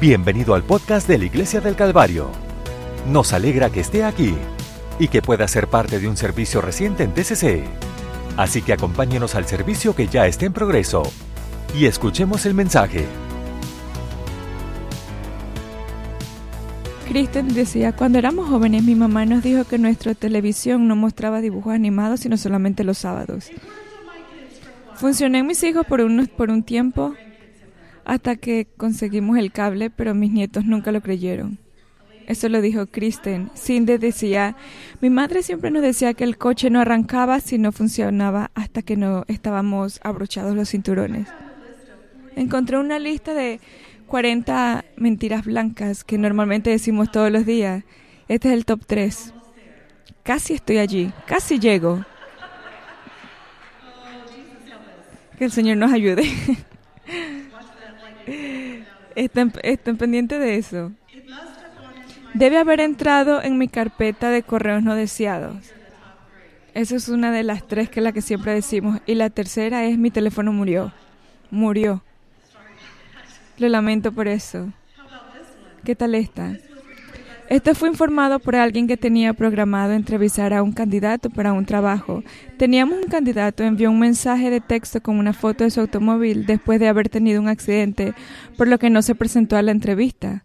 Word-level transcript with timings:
Bienvenido 0.00 0.54
al 0.54 0.62
podcast 0.62 1.06
de 1.06 1.18
la 1.18 1.26
Iglesia 1.26 1.60
del 1.60 1.76
Calvario. 1.76 2.30
Nos 3.06 3.34
alegra 3.34 3.68
que 3.68 3.80
esté 3.80 4.02
aquí 4.02 4.34
y 4.98 5.08
que 5.08 5.20
pueda 5.20 5.46
ser 5.46 5.66
parte 5.66 6.00
de 6.00 6.08
un 6.08 6.16
servicio 6.16 6.62
reciente 6.62 7.02
en 7.02 7.12
TCC. 7.12 7.64
Así 8.38 8.62
que 8.62 8.72
acompáñenos 8.72 9.34
al 9.34 9.44
servicio 9.44 9.94
que 9.94 10.06
ya 10.06 10.26
está 10.26 10.46
en 10.46 10.54
progreso 10.54 11.02
y 11.78 11.84
escuchemos 11.84 12.46
el 12.46 12.54
mensaje. 12.54 13.04
Kristen 17.06 17.52
decía, 17.52 17.92
cuando 17.92 18.16
éramos 18.16 18.48
jóvenes 18.48 18.82
mi 18.82 18.94
mamá 18.94 19.26
nos 19.26 19.42
dijo 19.42 19.64
que 19.64 19.76
nuestra 19.76 20.14
televisión 20.14 20.88
no 20.88 20.96
mostraba 20.96 21.42
dibujos 21.42 21.74
animados 21.74 22.20
sino 22.20 22.38
solamente 22.38 22.84
los 22.84 22.96
sábados. 22.96 23.50
Funcioné 24.94 25.40
en 25.40 25.46
mis 25.46 25.62
hijos 25.62 25.84
por 25.84 26.00
un, 26.00 26.26
por 26.26 26.48
un 26.48 26.62
tiempo 26.62 27.14
hasta 28.04 28.36
que 28.36 28.66
conseguimos 28.76 29.38
el 29.38 29.52
cable, 29.52 29.90
pero 29.90 30.14
mis 30.14 30.32
nietos 30.32 30.64
nunca 30.64 30.92
lo 30.92 31.00
creyeron. 31.00 31.58
Eso 32.26 32.48
lo 32.48 32.60
dijo 32.60 32.86
Kristen. 32.86 33.50
Cindy 33.56 33.98
decía, 33.98 34.54
mi 35.00 35.10
madre 35.10 35.42
siempre 35.42 35.72
nos 35.72 35.82
decía 35.82 36.14
que 36.14 36.22
el 36.22 36.38
coche 36.38 36.70
no 36.70 36.80
arrancaba 36.80 37.40
si 37.40 37.58
no 37.58 37.72
funcionaba 37.72 38.52
hasta 38.54 38.82
que 38.82 38.96
no 38.96 39.24
estábamos 39.26 39.98
abrochados 40.04 40.54
los 40.54 40.70
cinturones. 40.70 41.26
Encontré 42.36 42.78
una 42.78 43.00
lista 43.00 43.34
de 43.34 43.58
40 44.06 44.84
mentiras 44.96 45.44
blancas 45.44 46.04
que 46.04 46.18
normalmente 46.18 46.70
decimos 46.70 47.10
todos 47.10 47.32
los 47.32 47.46
días. 47.46 47.82
Este 48.28 48.48
es 48.48 48.54
el 48.54 48.64
top 48.64 48.82
3. 48.86 49.34
Casi 50.22 50.54
estoy 50.54 50.78
allí, 50.78 51.12
casi 51.26 51.58
llego. 51.58 52.04
Que 55.36 55.46
el 55.46 55.50
Señor 55.50 55.78
nos 55.78 55.92
ayude. 55.92 56.22
estén, 59.14 59.52
estén 59.62 59.96
pendientes 59.96 60.40
de 60.40 60.56
eso. 60.56 60.92
Debe 62.34 62.58
haber 62.58 62.80
entrado 62.80 63.42
en 63.42 63.58
mi 63.58 63.68
carpeta 63.68 64.30
de 64.30 64.42
correos 64.42 64.82
no 64.82 64.94
deseados. 64.94 65.56
Esa 66.74 66.96
es 66.96 67.08
una 67.08 67.32
de 67.32 67.42
las 67.42 67.66
tres 67.66 67.90
que 67.90 68.00
es 68.00 68.04
la 68.04 68.12
que 68.12 68.22
siempre 68.22 68.54
decimos. 68.54 69.00
Y 69.06 69.14
la 69.14 69.30
tercera 69.30 69.84
es 69.84 69.98
mi 69.98 70.10
teléfono 70.10 70.52
murió. 70.52 70.92
Murió. 71.50 72.02
Lo 73.58 73.68
lamento 73.68 74.12
por 74.12 74.28
eso. 74.28 74.72
¿Qué 75.84 75.96
tal 75.96 76.14
esta? 76.14 76.56
Esto 77.50 77.74
fue 77.74 77.88
informado 77.88 78.38
por 78.38 78.54
alguien 78.54 78.86
que 78.86 78.96
tenía 78.96 79.34
programado 79.34 79.92
entrevistar 79.92 80.54
a 80.54 80.62
un 80.62 80.70
candidato 80.70 81.30
para 81.30 81.52
un 81.52 81.66
trabajo. 81.66 82.22
Teníamos 82.56 83.00
un 83.02 83.10
candidato, 83.10 83.64
envió 83.64 83.90
un 83.90 83.98
mensaje 83.98 84.50
de 84.50 84.60
texto 84.60 85.00
con 85.00 85.18
una 85.18 85.32
foto 85.32 85.64
de 85.64 85.72
su 85.72 85.80
automóvil 85.80 86.46
después 86.46 86.78
de 86.78 86.86
haber 86.86 87.08
tenido 87.08 87.40
un 87.40 87.48
accidente, 87.48 88.14
por 88.56 88.68
lo 88.68 88.78
que 88.78 88.88
no 88.88 89.02
se 89.02 89.16
presentó 89.16 89.56
a 89.56 89.62
la 89.62 89.72
entrevista. 89.72 90.44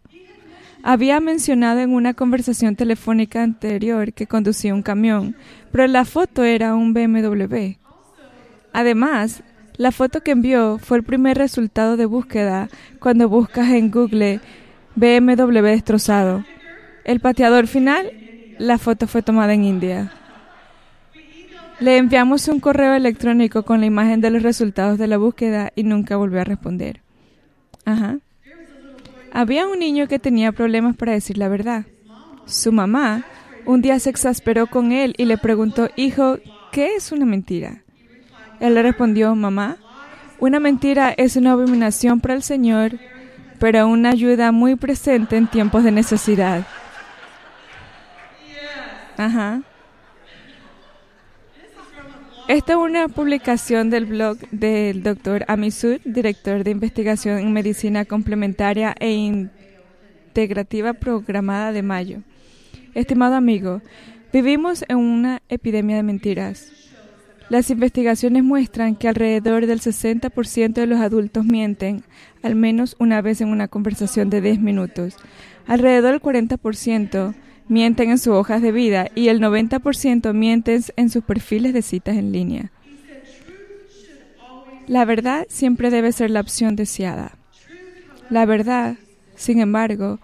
Había 0.82 1.20
mencionado 1.20 1.78
en 1.78 1.94
una 1.94 2.12
conversación 2.12 2.74
telefónica 2.74 3.40
anterior 3.40 4.12
que 4.12 4.26
conducía 4.26 4.74
un 4.74 4.82
camión, 4.82 5.36
pero 5.70 5.86
la 5.86 6.04
foto 6.04 6.42
era 6.42 6.74
un 6.74 6.92
BMW. 6.92 7.76
Además, 8.72 9.44
la 9.76 9.92
foto 9.92 10.22
que 10.22 10.32
envió 10.32 10.78
fue 10.78 10.96
el 10.96 11.04
primer 11.04 11.38
resultado 11.38 11.96
de 11.96 12.06
búsqueda 12.06 12.68
cuando 12.98 13.28
buscas 13.28 13.70
en 13.70 13.92
Google 13.92 14.40
BMW 14.96 15.62
destrozado. 15.66 16.44
El 17.06 17.20
pateador 17.20 17.68
final, 17.68 18.10
la 18.58 18.78
foto 18.78 19.06
fue 19.06 19.22
tomada 19.22 19.54
en 19.54 19.62
India. 19.62 20.12
Le 21.78 21.98
enviamos 21.98 22.48
un 22.48 22.58
correo 22.58 22.94
electrónico 22.94 23.62
con 23.62 23.78
la 23.78 23.86
imagen 23.86 24.20
de 24.20 24.30
los 24.30 24.42
resultados 24.42 24.98
de 24.98 25.06
la 25.06 25.16
búsqueda 25.16 25.72
y 25.76 25.84
nunca 25.84 26.16
volvió 26.16 26.40
a 26.40 26.44
responder. 26.44 27.02
Ajá. 27.84 28.18
Había 29.32 29.68
un 29.68 29.78
niño 29.78 30.08
que 30.08 30.18
tenía 30.18 30.50
problemas 30.50 30.96
para 30.96 31.12
decir 31.12 31.38
la 31.38 31.46
verdad. 31.46 31.86
Su 32.44 32.72
mamá 32.72 33.24
un 33.66 33.82
día 33.82 34.00
se 34.00 34.10
exasperó 34.10 34.66
con 34.66 34.90
él 34.90 35.14
y 35.16 35.26
le 35.26 35.38
preguntó, 35.38 35.88
Hijo, 35.94 36.38
¿qué 36.72 36.96
es 36.96 37.12
una 37.12 37.24
mentira? 37.24 37.84
Él 38.58 38.74
le 38.74 38.82
respondió, 38.82 39.32
Mamá, 39.36 39.76
una 40.40 40.58
mentira 40.58 41.14
es 41.16 41.36
una 41.36 41.52
abominación 41.52 42.18
para 42.18 42.34
el 42.34 42.42
Señor, 42.42 42.98
pero 43.60 43.86
una 43.86 44.10
ayuda 44.10 44.50
muy 44.50 44.74
presente 44.74 45.36
en 45.36 45.46
tiempos 45.46 45.84
de 45.84 45.92
necesidad. 45.92 46.66
Ajá. 49.16 49.62
Esta 52.48 52.74
es 52.74 52.78
una 52.78 53.08
publicación 53.08 53.90
del 53.90 54.06
blog 54.06 54.38
del 54.52 55.02
Dr. 55.02 55.44
Amisud, 55.48 55.98
director 56.04 56.62
de 56.62 56.70
investigación 56.70 57.38
en 57.38 57.52
medicina 57.52 58.04
complementaria 58.04 58.94
e 59.00 59.10
integrativa 59.10 60.92
programada 60.92 61.72
de 61.72 61.82
mayo. 61.82 62.22
Estimado 62.94 63.34
amigo, 63.34 63.82
vivimos 64.32 64.84
en 64.88 64.98
una 64.98 65.42
epidemia 65.48 65.96
de 65.96 66.04
mentiras. 66.04 66.70
Las 67.48 67.70
investigaciones 67.70 68.44
muestran 68.44 68.96
que 68.96 69.08
alrededor 69.08 69.66
del 69.66 69.80
60% 69.80 70.72
de 70.72 70.86
los 70.86 71.00
adultos 71.00 71.44
mienten 71.44 72.04
al 72.42 72.54
menos 72.54 72.94
una 72.98 73.22
vez 73.22 73.40
en 73.40 73.48
una 73.48 73.66
conversación 73.66 74.30
de 74.30 74.40
10 74.40 74.60
minutos. 74.60 75.16
Alrededor 75.66 76.12
del 76.12 76.22
40% 76.22 77.34
mienten 77.68 78.10
en 78.10 78.18
sus 78.18 78.34
hojas 78.34 78.62
de 78.62 78.72
vida 78.72 79.08
y 79.14 79.28
el 79.28 79.40
90% 79.40 80.32
mienten 80.32 80.82
en 80.96 81.10
sus 81.10 81.24
perfiles 81.24 81.72
de 81.72 81.82
citas 81.82 82.16
en 82.16 82.32
línea. 82.32 82.70
La 84.86 85.04
verdad 85.04 85.46
siempre 85.48 85.90
debe 85.90 86.12
ser 86.12 86.30
la 86.30 86.40
opción 86.40 86.76
deseada. 86.76 87.32
La 88.30 88.46
verdad, 88.46 88.96
sin 89.34 89.60
embargo, 89.60 90.20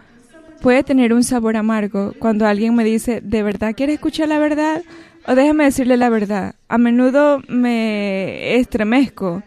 puede 0.60 0.84
tener 0.84 1.12
un 1.12 1.24
sabor 1.24 1.56
amargo 1.56 2.14
cuando 2.18 2.46
alguien 2.46 2.74
me 2.74 2.84
dice, 2.84 3.20
¿de 3.20 3.42
verdad 3.42 3.74
quieres 3.76 3.94
escuchar 3.94 4.28
la 4.28 4.38
verdad? 4.38 4.82
O 5.26 5.34
déjame 5.34 5.64
decirle 5.64 5.96
la 5.96 6.08
verdad. 6.08 6.54
A 6.68 6.78
menudo 6.78 7.42
me 7.48 8.56
estremezco 8.56 9.42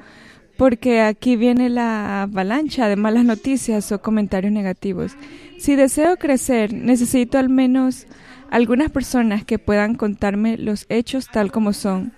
porque 0.58 1.02
aquí 1.02 1.36
viene 1.36 1.70
la 1.70 2.24
avalancha 2.24 2.88
de 2.88 2.96
malas 2.96 3.26
noticias 3.26 3.92
o 3.92 4.02
comentarios 4.02 4.54
negativos. 4.54 5.16
Si 5.58 5.76
deseo 5.76 6.18
crecer, 6.18 6.74
necesito 6.74 7.38
al 7.38 7.50
menos 7.50 8.08
algunas 8.50 8.92
personas 8.92 9.44
que 9.44 9.60
puedan 9.60 9.96
contarme 9.96 10.58
los 10.58 10.86
hechos 10.90 11.28
tal 11.32 11.52
como 11.52 11.74
son. 11.74 12.14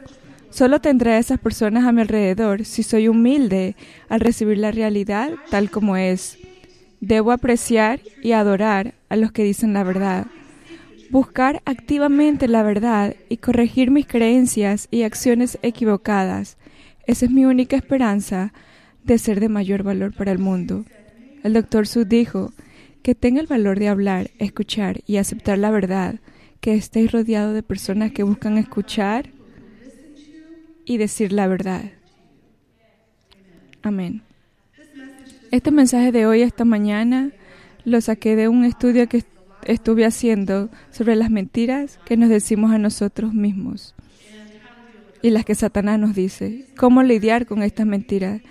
Solo 0.49 0.81
tendré 0.81 1.13
a 1.13 1.17
esas 1.19 1.39
personas 1.39 1.85
a 1.85 1.91
mi 1.91 2.01
alrededor 2.01 2.65
si 2.65 2.83
soy 2.83 3.07
humilde 3.07 3.75
al 4.09 4.19
recibir 4.19 4.57
la 4.57 4.71
realidad 4.71 5.31
tal 5.49 5.69
como 5.69 5.97
es. 5.97 6.37
Debo 6.99 7.31
apreciar 7.31 8.01
y 8.23 8.31
adorar 8.31 8.95
a 9.09 9.15
los 9.15 9.31
que 9.31 9.43
dicen 9.43 9.73
la 9.73 9.83
verdad. 9.83 10.27
Buscar 11.09 11.61
activamente 11.65 12.47
la 12.47 12.63
verdad 12.63 13.15
y 13.29 13.37
corregir 13.37 13.91
mis 13.91 14.07
creencias 14.07 14.87
y 14.91 15.03
acciones 15.03 15.57
equivocadas 15.61 16.57
esa 17.07 17.23
es 17.23 17.31
mi 17.31 17.45
única 17.45 17.77
esperanza 17.77 18.51
de 19.05 19.17
ser 19.17 19.39
de 19.39 19.47
mayor 19.47 19.81
valor 19.81 20.13
para 20.13 20.33
el 20.33 20.39
mundo. 20.39 20.83
El 21.41 21.53
doctor 21.53 21.87
Sud 21.87 22.05
dijo 22.05 22.51
que 23.01 23.15
tenga 23.15 23.41
el 23.41 23.47
valor 23.47 23.79
de 23.79 23.87
hablar, 23.87 24.31
escuchar 24.39 25.01
y 25.05 25.17
aceptar 25.17 25.57
la 25.57 25.71
verdad, 25.71 26.19
que 26.59 26.75
estéis 26.75 27.11
rodeado 27.11 27.53
de 27.53 27.63
personas 27.63 28.11
que 28.11 28.23
buscan 28.23 28.57
escuchar 28.57 29.29
y 30.85 30.97
decir 30.97 31.31
la 31.31 31.47
verdad. 31.47 31.91
Amén. 33.81 34.21
Este 35.51 35.71
mensaje 35.71 36.11
de 36.11 36.25
hoy, 36.25 36.41
esta 36.41 36.65
mañana, 36.65 37.31
lo 37.85 38.01
saqué 38.01 38.35
de 38.35 38.49
un 38.49 38.65
estudio 38.65 39.07
que 39.07 39.23
estuve 39.65 40.05
haciendo 40.05 40.69
sobre 40.91 41.15
las 41.15 41.29
mentiras 41.29 41.99
que 42.05 42.17
nos 42.17 42.29
decimos 42.29 42.71
a 42.71 42.77
nosotros 42.77 43.33
mismos 43.33 43.95
y 45.21 45.29
las 45.29 45.45
que 45.45 45.55
Satanás 45.55 45.99
nos 45.99 46.15
dice. 46.15 46.65
¿Cómo 46.77 47.03
lidiar 47.03 47.45
con 47.45 47.63
estas 47.63 47.85
mentiras? 47.85 48.41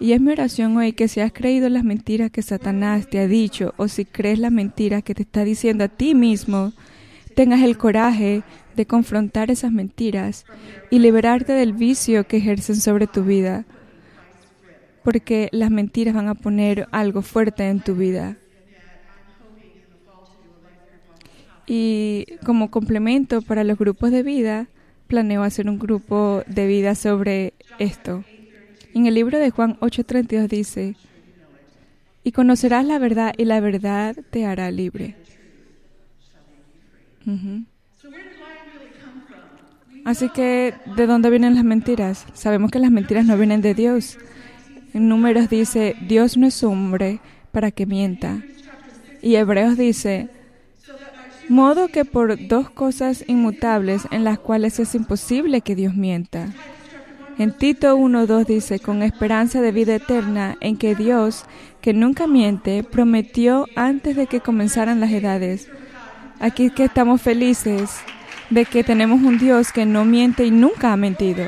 Y 0.00 0.12
es 0.12 0.20
mi 0.20 0.32
oración 0.32 0.76
hoy 0.76 0.92
que 0.92 1.08
si 1.08 1.20
has 1.20 1.32
creído 1.32 1.68
las 1.68 1.84
mentiras 1.84 2.30
que 2.30 2.42
Satanás 2.42 3.08
te 3.08 3.20
ha 3.20 3.28
dicho 3.28 3.74
o 3.76 3.88
si 3.88 4.04
crees 4.04 4.38
las 4.38 4.52
mentiras 4.52 5.02
que 5.02 5.14
te 5.14 5.22
está 5.22 5.44
diciendo 5.44 5.84
a 5.84 5.88
ti 5.88 6.14
mismo, 6.14 6.72
tengas 7.34 7.62
el 7.62 7.78
coraje 7.78 8.42
de 8.76 8.86
confrontar 8.86 9.50
esas 9.50 9.72
mentiras 9.72 10.46
y 10.90 10.98
liberarte 10.98 11.52
del 11.52 11.72
vicio 11.72 12.26
que 12.26 12.38
ejercen 12.38 12.76
sobre 12.76 13.06
tu 13.06 13.24
vida. 13.24 13.64
Porque 15.04 15.48
las 15.52 15.70
mentiras 15.70 16.14
van 16.14 16.28
a 16.28 16.34
poner 16.34 16.88
algo 16.90 17.22
fuerte 17.22 17.68
en 17.68 17.80
tu 17.80 17.94
vida. 17.94 18.36
Y 21.66 22.26
como 22.44 22.70
complemento 22.70 23.42
para 23.42 23.64
los 23.64 23.78
grupos 23.78 24.10
de 24.10 24.22
vida, 24.22 24.68
planeo 25.06 25.42
hacer 25.42 25.68
un 25.68 25.78
grupo 25.78 26.42
de 26.46 26.66
vida 26.66 26.94
sobre 26.94 27.54
esto. 27.78 28.24
En 28.94 29.06
el 29.06 29.14
libro 29.14 29.38
de 29.38 29.50
Juan 29.50 29.76
8:32 29.80 30.48
dice, 30.48 30.96
y 32.22 32.32
conocerás 32.32 32.84
la 32.84 32.98
verdad 32.98 33.34
y 33.36 33.44
la 33.44 33.60
verdad 33.60 34.16
te 34.30 34.46
hará 34.46 34.70
libre. 34.70 35.16
Así 40.04 40.28
que, 40.28 40.74
¿de 40.96 41.06
dónde 41.06 41.30
vienen 41.30 41.54
las 41.54 41.64
mentiras? 41.64 42.26
Sabemos 42.34 42.70
que 42.70 42.78
las 42.78 42.90
mentiras 42.90 43.24
no 43.24 43.36
vienen 43.36 43.62
de 43.62 43.74
Dios. 43.74 44.18
En 44.92 45.08
números 45.08 45.48
dice, 45.48 45.96
Dios 46.06 46.36
no 46.36 46.46
es 46.46 46.62
hombre 46.62 47.20
para 47.52 47.70
que 47.70 47.86
mienta, 47.86 48.42
Y 49.22 49.36
Hebreos 49.36 49.76
dice, 49.76 50.28
modo 51.48 51.88
que 51.88 52.04
por 52.04 52.46
dos 52.46 52.70
cosas 52.70 53.24
inmutables 53.26 54.06
en 54.10 54.22
las 54.22 54.38
cuales 54.38 54.78
es 54.78 54.94
imposible 54.94 55.62
que 55.62 55.74
Dios 55.74 55.94
mienta. 55.94 56.52
En 57.36 57.52
Tito 57.52 57.96
1.2 57.96 58.46
dice, 58.46 58.78
con 58.78 59.02
esperanza 59.02 59.60
de 59.60 59.72
vida 59.72 59.96
eterna, 59.96 60.56
en 60.60 60.76
que 60.76 60.94
Dios, 60.94 61.44
que 61.80 61.92
nunca 61.92 62.28
miente, 62.28 62.84
prometió 62.84 63.66
antes 63.74 64.14
de 64.14 64.28
que 64.28 64.40
comenzaran 64.40 65.00
las 65.00 65.10
edades. 65.10 65.68
Aquí 66.38 66.70
que 66.70 66.84
estamos 66.84 67.20
felices 67.20 67.90
de 68.50 68.64
que 68.64 68.84
tenemos 68.84 69.20
un 69.22 69.38
Dios 69.38 69.72
que 69.72 69.84
no 69.84 70.04
miente 70.04 70.44
y 70.44 70.52
nunca 70.52 70.92
ha 70.92 70.96
mentido. 70.96 71.44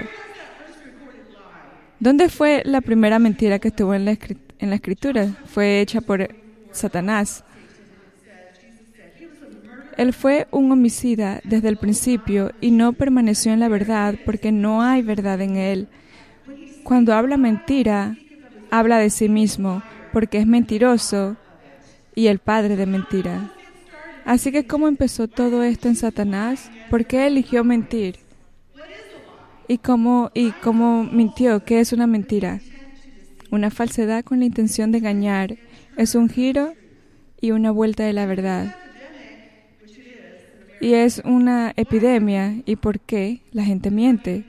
¿Dónde 2.00 2.28
fue 2.28 2.62
la 2.64 2.80
primera 2.80 3.20
mentira 3.20 3.60
que 3.60 3.68
estuvo 3.68 3.94
en 3.94 4.06
la, 4.06 4.18
en 4.58 4.70
la 4.70 4.76
escritura? 4.76 5.28
Fue 5.46 5.80
hecha 5.80 6.00
por 6.00 6.28
Satanás. 6.72 7.44
Él 9.96 10.12
fue 10.12 10.46
un 10.50 10.70
homicida 10.70 11.40
desde 11.44 11.68
el 11.68 11.78
principio 11.78 12.52
y 12.60 12.70
no 12.70 12.92
permaneció 12.92 13.52
en 13.52 13.60
la 13.60 13.68
verdad 13.68 14.16
porque 14.24 14.52
no 14.52 14.82
hay 14.82 15.02
verdad 15.02 15.40
en 15.40 15.56
él. 15.56 15.88
Cuando 16.82 17.14
habla 17.14 17.38
mentira, 17.38 18.16
habla 18.70 18.98
de 18.98 19.10
sí 19.10 19.28
mismo 19.28 19.82
porque 20.12 20.38
es 20.38 20.46
mentiroso 20.46 21.36
y 22.14 22.26
el 22.26 22.38
padre 22.38 22.76
de 22.76 22.86
mentira. 22.86 23.52
Así 24.24 24.52
que 24.52 24.66
¿cómo 24.66 24.86
empezó 24.88 25.28
todo 25.28 25.62
esto 25.62 25.88
en 25.88 25.96
Satanás? 25.96 26.70
¿Por 26.90 27.06
qué 27.06 27.26
eligió 27.26 27.64
mentir? 27.64 28.16
¿Y 29.68 29.78
cómo, 29.78 30.30
y 30.34 30.50
cómo 30.50 31.04
mintió? 31.04 31.64
¿Qué 31.64 31.80
es 31.80 31.92
una 31.92 32.06
mentira? 32.06 32.60
Una 33.50 33.70
falsedad 33.70 34.24
con 34.24 34.40
la 34.40 34.44
intención 34.44 34.92
de 34.92 34.98
engañar. 34.98 35.56
Es 35.96 36.14
un 36.14 36.28
giro 36.28 36.74
y 37.40 37.52
una 37.52 37.70
vuelta 37.70 38.04
de 38.04 38.12
la 38.12 38.26
verdad. 38.26 38.76
Y 40.80 40.94
es 40.94 41.22
una 41.24 41.72
epidemia. 41.76 42.56
¿Y 42.66 42.76
por 42.76 43.00
qué 43.00 43.40
la 43.52 43.64
gente 43.64 43.90
miente? 43.90 44.44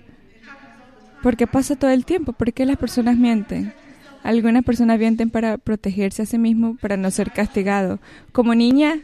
Porque 1.24 1.48
pasa 1.48 1.76
todo 1.76 1.92
el 1.92 2.06
tiempo. 2.06 2.34
¿Por 2.34 2.54
qué 2.54 2.66
las 2.66 2.78
personas 2.78 3.18
mienten? 3.18 3.74
Algunas 4.24 4.64
personas 4.64 5.00
mienten 5.00 5.30
para 5.30 5.58
protegerse 5.58 6.24
a 6.24 6.26
sí 6.26 6.38
mismos, 6.38 6.80
para 6.80 6.98
no 6.98 7.10
ser 7.12 7.32
castigados. 7.32 8.00
Como 8.32 8.56
niña 8.56 9.00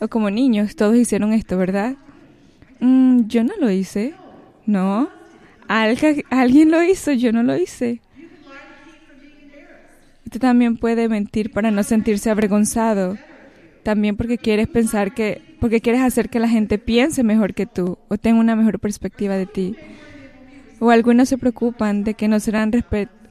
o 0.00 0.08
como 0.08 0.30
niños, 0.30 0.76
todos 0.76 0.96
hicieron 0.96 1.32
esto, 1.32 1.56
¿verdad? 1.56 1.96
Mm, 2.80 3.26
yo 3.26 3.42
no 3.44 3.54
lo 3.58 3.70
hice. 3.70 4.14
No. 4.66 5.08
alguien 5.68 6.70
lo 6.70 6.82
hizo, 6.82 7.12
yo 7.12 7.32
no 7.32 7.42
lo 7.42 7.56
hice. 7.56 8.00
Usted 10.26 10.40
también 10.40 10.76
puede 10.76 11.08
mentir 11.08 11.52
para 11.52 11.70
no 11.70 11.82
sentirse 11.82 12.30
avergonzado. 12.30 13.16
También 13.86 14.16
porque 14.16 14.36
quieres 14.36 14.66
pensar 14.66 15.14
que, 15.14 15.40
porque 15.60 15.80
quieres 15.80 16.00
hacer 16.00 16.28
que 16.28 16.40
la 16.40 16.48
gente 16.48 16.76
piense 16.76 17.22
mejor 17.22 17.54
que 17.54 17.66
tú 17.66 17.98
o 18.08 18.18
tenga 18.18 18.40
una 18.40 18.56
mejor 18.56 18.80
perspectiva 18.80 19.36
de 19.36 19.46
ti. 19.46 19.76
O 20.80 20.90
algunos 20.90 21.28
se 21.28 21.38
preocupan 21.38 22.02
de 22.02 22.14
que 22.14 22.26
no 22.26 22.40
serán 22.40 22.72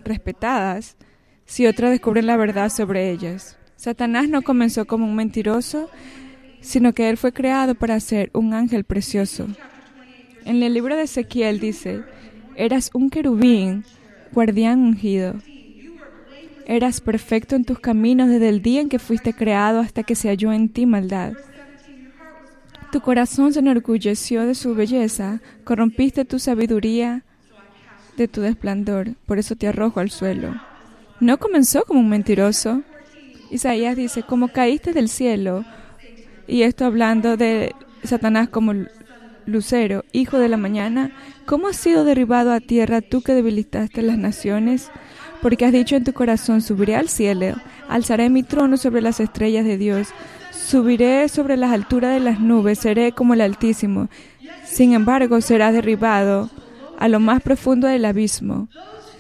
respetadas 0.06 0.96
si 1.44 1.68
otras 1.68 1.92
descubren 1.92 2.26
la 2.26 2.38
verdad 2.38 2.70
sobre 2.70 3.12
ellas. 3.12 3.58
Satanás 3.76 4.30
no 4.30 4.44
comenzó 4.44 4.86
como 4.86 5.06
un 5.06 5.18
mentiroso, 5.18 5.90
sino 6.62 6.94
que 6.94 7.10
él 7.10 7.18
fue 7.18 7.34
creado 7.34 7.76
para 7.76 8.00
ser 8.00 8.30
un 8.32 8.54
ángel 8.54 8.86
precioso. 8.86 9.50
En 10.46 10.64
el 10.64 10.74
libro 10.74 10.96
de 10.96 11.04
Ezequiel 11.04 11.60
dice, 11.60 12.04
eras 12.56 12.92
un 12.94 13.10
querubín, 13.10 13.84
guardián 14.32 14.80
ungido. 14.80 15.34
Eras 16.66 17.00
perfecto 17.00 17.56
en 17.56 17.64
tus 17.64 17.80
caminos 17.80 18.28
desde 18.28 18.50
el 18.50 18.62
día 18.62 18.82
en 18.82 18.90
que 18.90 19.00
fuiste 19.00 19.34
creado 19.34 19.80
hasta 19.80 20.04
que 20.04 20.16
se 20.16 20.30
halló 20.30 20.52
en 20.52 20.70
ti 20.70 20.86
maldad. 20.86 21.34
Tu 22.92 23.02
corazón 23.02 23.54
se 23.54 23.60
enorgulleció 23.60 24.46
de 24.46 24.56
su 24.56 24.74
belleza, 24.74 25.42
corrompiste 25.64 26.26
tu 26.26 26.40
sabiduría 26.40 27.24
de 28.18 28.28
tu 28.28 28.42
desplandor, 28.42 29.16
por 29.26 29.38
eso 29.38 29.56
te 29.56 29.68
arrojo 29.68 30.00
al 30.00 30.10
suelo. 30.10 30.56
No 31.20 31.38
comenzó 31.38 31.84
como 31.84 32.00
un 32.00 32.10
mentiroso. 32.10 32.82
Isaías 33.52 33.96
dice, 33.96 34.24
como 34.24 34.48
caíste 34.48 34.94
del 34.94 35.10
cielo, 35.10 35.66
y 36.48 36.64
esto 36.64 36.86
hablando 36.86 37.38
de 37.38 37.76
Satanás 38.04 38.50
como 38.50 38.74
lucero, 39.46 40.04
hijo 40.12 40.40
de 40.40 40.50
la 40.50 40.58
mañana, 40.58 41.12
¿cómo 41.46 41.68
has 41.68 41.78
sido 41.78 42.06
derribado 42.06 42.52
a 42.52 42.60
tierra 42.60 43.02
tú 43.02 43.22
que 43.22 43.34
debilitaste 43.34 44.02
las 44.02 44.18
naciones? 44.18 44.90
Porque 45.42 45.66
has 45.66 45.72
dicho 45.72 45.96
en 45.96 46.04
tu 46.04 46.14
corazón, 46.14 46.62
subiré 46.62 46.96
al 46.96 47.10
cielo, 47.10 47.56
alzaré 47.88 48.30
mi 48.30 48.44
trono 48.44 48.78
sobre 48.78 49.02
las 49.02 49.20
estrellas 49.20 49.66
de 49.66 49.78
Dios, 49.78 50.10
subiré 50.52 51.28
sobre 51.30 51.58
las 51.58 51.72
alturas 51.72 52.14
de 52.14 52.20
las 52.20 52.40
nubes, 52.40 52.80
seré 52.80 53.12
como 53.12 53.34
el 53.34 53.42
Altísimo. 53.42 54.10
Sin 54.66 54.94
embargo, 54.94 55.42
serás 55.42 55.74
derribado 55.74 56.50
a 56.98 57.08
lo 57.08 57.20
más 57.20 57.42
profundo 57.42 57.88
del 57.88 58.06
abismo. 58.06 58.68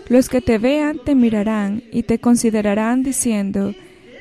Los 0.08 0.30
que 0.30 0.42
te 0.42 0.58
vean 0.58 1.00
te 1.04 1.16
mirarán 1.16 1.84
y 1.92 2.04
te 2.04 2.20
considerarán 2.20 3.04
diciendo, 3.04 3.74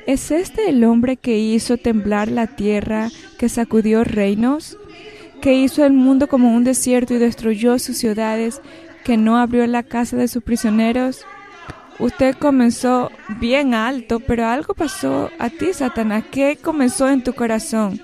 ¿es 0.07 0.31
este 0.31 0.69
el 0.69 0.83
hombre 0.83 1.17
que 1.17 1.37
hizo 1.37 1.77
temblar 1.77 2.27
la 2.27 2.47
tierra, 2.47 3.09
que 3.37 3.49
sacudió 3.49 4.03
reinos, 4.03 4.77
que 5.41 5.53
hizo 5.53 5.85
el 5.85 5.93
mundo 5.93 6.27
como 6.27 6.55
un 6.55 6.63
desierto 6.63 7.13
y 7.13 7.19
destruyó 7.19 7.77
sus 7.77 7.97
ciudades, 7.97 8.61
que 9.03 9.17
no 9.17 9.37
abrió 9.37 9.65
la 9.67 9.83
casa 9.83 10.17
de 10.17 10.27
sus 10.27 10.43
prisioneros? 10.43 11.25
Usted 11.99 12.35
comenzó 12.35 13.09
bien 13.39 13.73
alto, 13.73 14.19
pero 14.19 14.45
algo 14.45 14.73
pasó 14.73 15.29
a 15.39 15.49
ti, 15.49 15.73
Satanás. 15.73 16.25
¿Qué 16.29 16.57
comenzó 16.61 17.09
en 17.09 17.23
tu 17.23 17.33
corazón? 17.33 18.01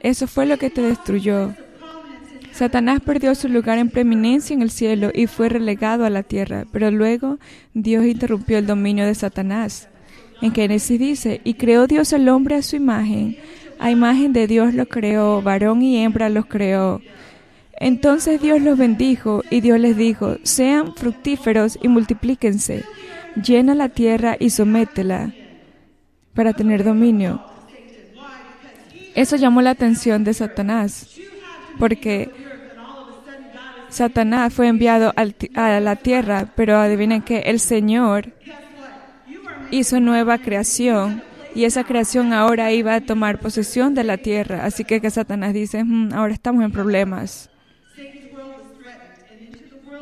Eso 0.00 0.26
fue 0.26 0.46
lo 0.46 0.56
que 0.56 0.70
te 0.70 0.80
destruyó. 0.80 1.54
Satanás 2.52 3.00
perdió 3.00 3.34
su 3.34 3.48
lugar 3.48 3.78
en 3.78 3.90
preeminencia 3.90 4.54
en 4.54 4.62
el 4.62 4.70
cielo 4.70 5.10
y 5.14 5.26
fue 5.26 5.48
relegado 5.48 6.04
a 6.04 6.10
la 6.10 6.22
tierra, 6.22 6.64
pero 6.72 6.90
luego 6.90 7.38
Dios 7.74 8.04
interrumpió 8.04 8.58
el 8.58 8.66
dominio 8.66 9.06
de 9.06 9.14
Satanás. 9.14 9.88
En 10.40 10.52
Génesis 10.52 10.98
dice, 10.98 11.40
y 11.44 11.54
creó 11.54 11.86
Dios 11.86 12.12
al 12.12 12.28
hombre 12.28 12.56
a 12.56 12.62
su 12.62 12.76
imagen, 12.76 13.36
a 13.78 13.90
imagen 13.90 14.32
de 14.32 14.46
Dios 14.46 14.74
lo 14.74 14.86
creó, 14.86 15.40
varón 15.42 15.82
y 15.82 16.02
hembra 16.02 16.28
los 16.30 16.46
creó. 16.46 17.00
Entonces 17.80 18.40
Dios 18.40 18.60
los 18.60 18.76
bendijo 18.76 19.44
y 19.50 19.60
Dios 19.60 19.78
les 19.78 19.96
dijo, 19.96 20.36
sean 20.42 20.94
fructíferos 20.94 21.78
y 21.80 21.88
multiplíquense, 21.88 22.84
llena 23.40 23.74
la 23.74 23.88
tierra 23.88 24.36
y 24.38 24.50
sométela 24.50 25.32
para 26.34 26.52
tener 26.52 26.82
dominio. 26.82 27.40
Eso 29.14 29.36
llamó 29.36 29.62
la 29.62 29.70
atención 29.70 30.24
de 30.24 30.34
Satanás, 30.34 31.18
porque 31.78 32.30
Satanás 33.90 34.52
fue 34.52 34.66
enviado 34.66 35.12
a 35.16 35.80
la 35.80 35.96
tierra, 35.96 36.52
pero 36.56 36.78
adivinen 36.78 37.22
que 37.22 37.38
el 37.40 37.60
Señor 37.60 38.32
hizo 39.70 40.00
nueva 40.00 40.38
creación 40.38 41.22
y 41.54 41.64
esa 41.64 41.84
creación 41.84 42.32
ahora 42.32 42.72
iba 42.72 42.94
a 42.94 43.00
tomar 43.00 43.38
posesión 43.38 43.94
de 43.94 44.04
la 44.04 44.16
tierra. 44.18 44.64
Así 44.64 44.84
que, 44.84 45.00
que 45.00 45.10
Satanás 45.10 45.54
dice, 45.54 45.82
mm, 45.84 46.12
ahora 46.12 46.32
estamos 46.32 46.64
en 46.64 46.72
problemas. 46.72 47.50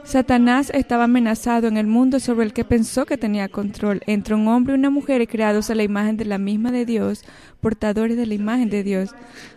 Satanás 0.06 0.70
estaba 0.72 1.04
amenazado 1.04 1.66
en 1.66 1.76
el 1.76 1.88
mundo 1.88 2.20
sobre 2.20 2.46
el 2.46 2.52
que 2.52 2.64
pensó 2.64 3.06
que 3.06 3.18
tenía 3.18 3.48
control 3.48 4.02
entre 4.06 4.36
un 4.36 4.46
hombre 4.46 4.72
y 4.72 4.78
una 4.78 4.88
mujer 4.88 5.26
creados 5.26 5.68
a 5.68 5.75
la 5.75 5.82
imagen 5.82 6.16
de 6.16 6.25
la 6.25 6.38
misma 6.38 6.70
de 6.70 6.86
Dios, 6.86 7.25
portadores 7.60 8.16
de 8.16 8.25
la 8.25 8.34
imagen 8.34 8.70
de 8.70 8.84
Dios. 8.84 9.10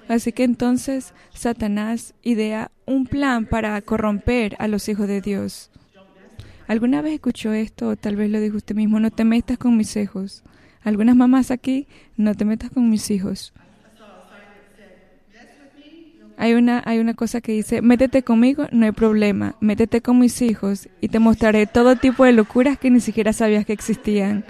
Así 0.08 0.32
que 0.32 0.44
entonces 0.44 1.14
Satanás 1.36 2.16
idea 2.24 2.72
un 2.88 3.06
plan 3.06 3.46
para 3.46 3.80
corromper 3.84 4.56
a 4.58 4.68
los 4.68 4.90
hijos 4.90 5.08
de 5.08 5.22
Dios. 5.22 5.70
¿Alguna 6.68 7.04
vez 7.04 7.14
escuchó 7.14 7.54
esto 7.54 7.90
o 7.90 7.96
tal 7.96 8.16
vez 8.16 8.32
lo 8.32 8.40
dijo 8.40 8.58
usted 8.58 8.76
mismo? 8.76 9.00
No 9.00 9.12
te 9.12 9.26
metas 9.26 9.60
con 9.60 9.78
mis 9.78 9.96
hijos. 9.98 10.44
Algunas 10.82 11.16
mamás 11.16 11.52
aquí, 11.52 11.88
no 12.18 12.34
te 12.34 12.46
metas 12.46 12.72
con 12.72 12.90
mis 12.90 13.12
hijos. 13.12 13.54
Hay 16.42 16.54
una, 16.54 16.82
hay 16.86 17.00
una 17.00 17.16
cosa 17.16 17.42
que 17.42 17.52
dice, 17.52 17.82
métete 17.82 18.24
conmigo, 18.24 18.66
no 18.72 18.86
hay 18.86 18.94
problema, 18.94 19.56
métete 19.60 20.00
con 20.00 20.20
mis 20.20 20.42
hijos 20.42 20.88
y 21.02 21.10
te 21.10 21.20
mostraré 21.20 21.68
todo 21.68 21.98
tipo 21.98 22.24
de 22.24 22.32
locuras 22.32 22.80
que 22.80 22.90
ni 22.90 23.02
siquiera 23.02 23.34
sabías 23.34 23.66
que 23.66 23.74
existían. 23.74 24.46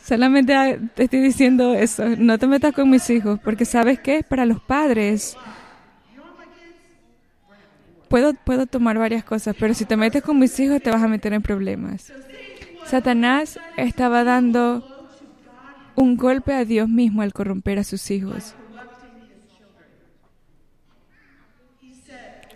Solamente 0.00 0.54
te 0.94 1.02
estoy 1.02 1.18
diciendo 1.18 1.74
eso, 1.74 2.04
no 2.16 2.38
te 2.38 2.46
metas 2.46 2.72
con 2.74 2.88
mis 2.88 3.10
hijos, 3.10 3.40
porque 3.40 3.64
sabes 3.64 3.98
que 3.98 4.22
para 4.22 4.46
los 4.46 4.60
padres 4.60 5.36
puedo, 8.08 8.32
puedo 8.32 8.66
tomar 8.66 8.96
varias 8.98 9.24
cosas, 9.24 9.56
pero 9.58 9.74
si 9.74 9.84
te 9.84 9.96
metes 9.96 10.22
con 10.22 10.38
mis 10.38 10.60
hijos 10.60 10.80
te 10.80 10.92
vas 10.92 11.02
a 11.02 11.08
meter 11.08 11.32
en 11.32 11.42
problemas. 11.42 12.12
Satanás 12.86 13.58
estaba 13.76 14.22
dando 14.22 14.86
un 15.96 16.16
golpe 16.16 16.52
a 16.54 16.64
Dios 16.64 16.88
mismo 16.88 17.22
al 17.22 17.32
corromper 17.32 17.80
a 17.80 17.84
sus 17.84 18.12
hijos. 18.12 18.54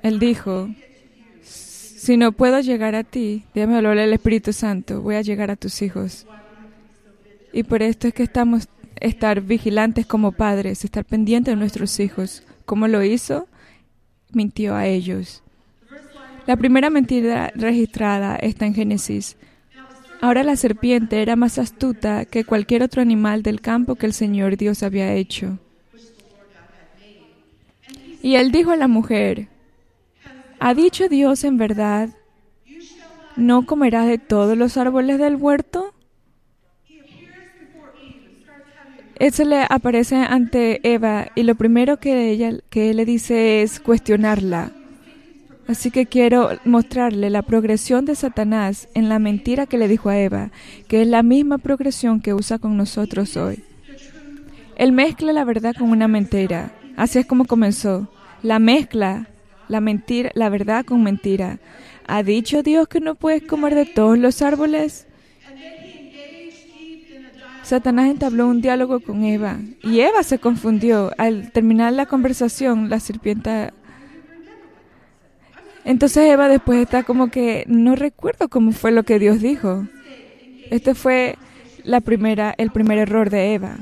Él 0.07 0.21
dijo, 0.21 0.71
si 1.43 2.17
no 2.17 2.31
puedo 2.31 2.61
llegar 2.61 2.95
a 2.95 3.03
ti, 3.03 3.43
déjame 3.55 3.79
hablar 3.79 3.99
el 3.99 4.13
Espíritu 4.13 4.53
Santo, 4.53 5.03
voy 5.03 5.17
a 5.17 5.23
llegar 5.23 5.51
a 5.51 5.57
tus 5.57 5.83
hijos. 5.83 6.29
Y 7.53 7.65
por 7.65 7.83
esto 7.83 8.07
es 8.07 8.15
que 8.15 8.23
estamos 8.23 8.69
estar 9.01 9.41
vigilantes 9.41 10.07
como 10.07 10.31
padres, 10.31 10.85
estar 10.85 11.05
pendientes 11.05 11.51
de 11.51 11.59
nuestros 11.59 11.99
hijos. 11.99 12.45
¿Cómo 12.67 12.87
lo 12.87 13.03
hizo? 13.03 13.49
Mintió 14.31 14.77
a 14.77 14.87
ellos. 14.87 15.43
La 16.47 16.57
primera 16.57 16.89
mentira 16.89 17.51
registrada 17.57 18.37
está 18.37 18.65
en 18.65 18.75
Génesis. 18.75 19.37
Ahora 20.21 20.45
la 20.45 20.55
serpiente 20.55 21.21
era 21.21 21.35
más 21.35 21.59
astuta 21.59 22.27
que 22.27 22.45
cualquier 22.45 22.85
otro 22.85 23.03
animal 23.03 23.43
del 23.43 23.61
campo 23.61 23.97
que 23.97 24.07
el 24.07 24.13
Señor 24.13 24.57
Dios 24.57 24.85
había 24.85 25.13
hecho. 25.15 25.59
Y 28.23 28.37
él 28.37 28.53
dijo 28.53 28.71
a 28.71 28.77
la 28.77 28.87
mujer, 28.87 29.49
¿ha 30.59 30.75
dicho 30.75 31.09
Dios 31.09 31.45
en 31.45 31.57
verdad, 31.57 32.11
no 33.37 33.67
comerás 33.67 34.07
de 34.07 34.19
todos 34.19 34.57
los 34.57 34.77
árboles 34.77 35.19
del 35.19 35.37
huerto? 35.37 35.93
Eso 39.19 39.45
le 39.45 39.65
aparece 39.69 40.17
ante 40.17 40.81
Eva 40.83 41.29
y 41.35 41.43
lo 41.45 41.55
primero 41.55 41.99
que 41.99 42.31
ella 42.31 42.53
que 42.69 42.91
él 42.91 42.99
le 42.99 43.07
dice 43.07 43.63
es 43.63 43.81
cuestionarla. 43.81 44.73
Así 45.67 45.91
que 45.91 46.07
quiero 46.07 46.51
mostrarle 46.65 47.31
la 47.31 47.43
progresión 47.43 48.05
de 48.05 48.15
Satanás 48.15 48.89
en 48.95 49.09
la 49.09 49.19
mentira 49.19 49.67
que 49.67 49.79
le 49.79 49.89
dijo 49.89 50.11
a 50.11 50.19
Eva, 50.19 50.51
que 50.87 51.03
es 51.03 51.09
la 51.09 51.23
misma 51.23 51.59
progresión 51.59 52.21
que 52.21 52.35
usa 52.35 52.59
con 52.59 52.77
nosotros 52.77 53.37
hoy. 53.37 53.65
Él 54.77 54.93
mezcla 54.93 55.33
la 55.33 55.45
verdad 55.45 55.75
con 55.77 55.91
una 55.91 56.07
mentira. 56.07 56.73
Así 56.97 57.19
es 57.19 57.27
como 57.27 57.47
comenzó. 57.47 58.09
La 58.43 58.59
mezcla, 58.59 59.29
la 59.69 59.81
mentira, 59.81 60.31
la 60.35 60.49
verdad 60.49 60.85
con 60.85 61.03
mentira. 61.03 61.59
¿Ha 62.07 62.23
dicho 62.23 62.63
Dios 62.63 62.89
que 62.89 63.01
no 63.01 63.15
puedes 63.15 63.43
comer 63.43 63.75
de 63.75 63.87
todos 63.87 64.19
los 64.19 64.43
árboles? 64.43 65.07
Satanás 67.63 68.11
entabló 68.11 68.47
un 68.47 68.61
diálogo 68.61 69.01
con 69.01 69.25
Eva 69.25 69.59
y 69.83 70.01
Eva 70.01 70.23
se 70.23 70.39
confundió. 70.39 71.11
Al 71.19 71.51
terminar 71.51 71.93
la 71.93 72.07
conversación, 72.07 72.89
la 72.89 73.01
serpiente 73.01 73.71
entonces 75.87 76.25
Eva 76.25 76.49
después 76.49 76.81
está 76.81 77.05
como 77.05 77.29
que 77.29 77.65
no 77.69 77.95
recuerdo 77.95 78.49
cómo 78.49 78.73
fue 78.73 78.91
lo 78.91 79.05
que 79.05 79.21
Dios 79.21 79.41
dijo. 79.41 79.87
Este 80.69 80.97
fue 80.97 81.39
la 81.85 82.01
primera, 82.01 82.53
el 82.59 82.73
primer 82.73 82.99
error 82.99 83.31
de 83.31 83.55
Eva. 83.55 83.77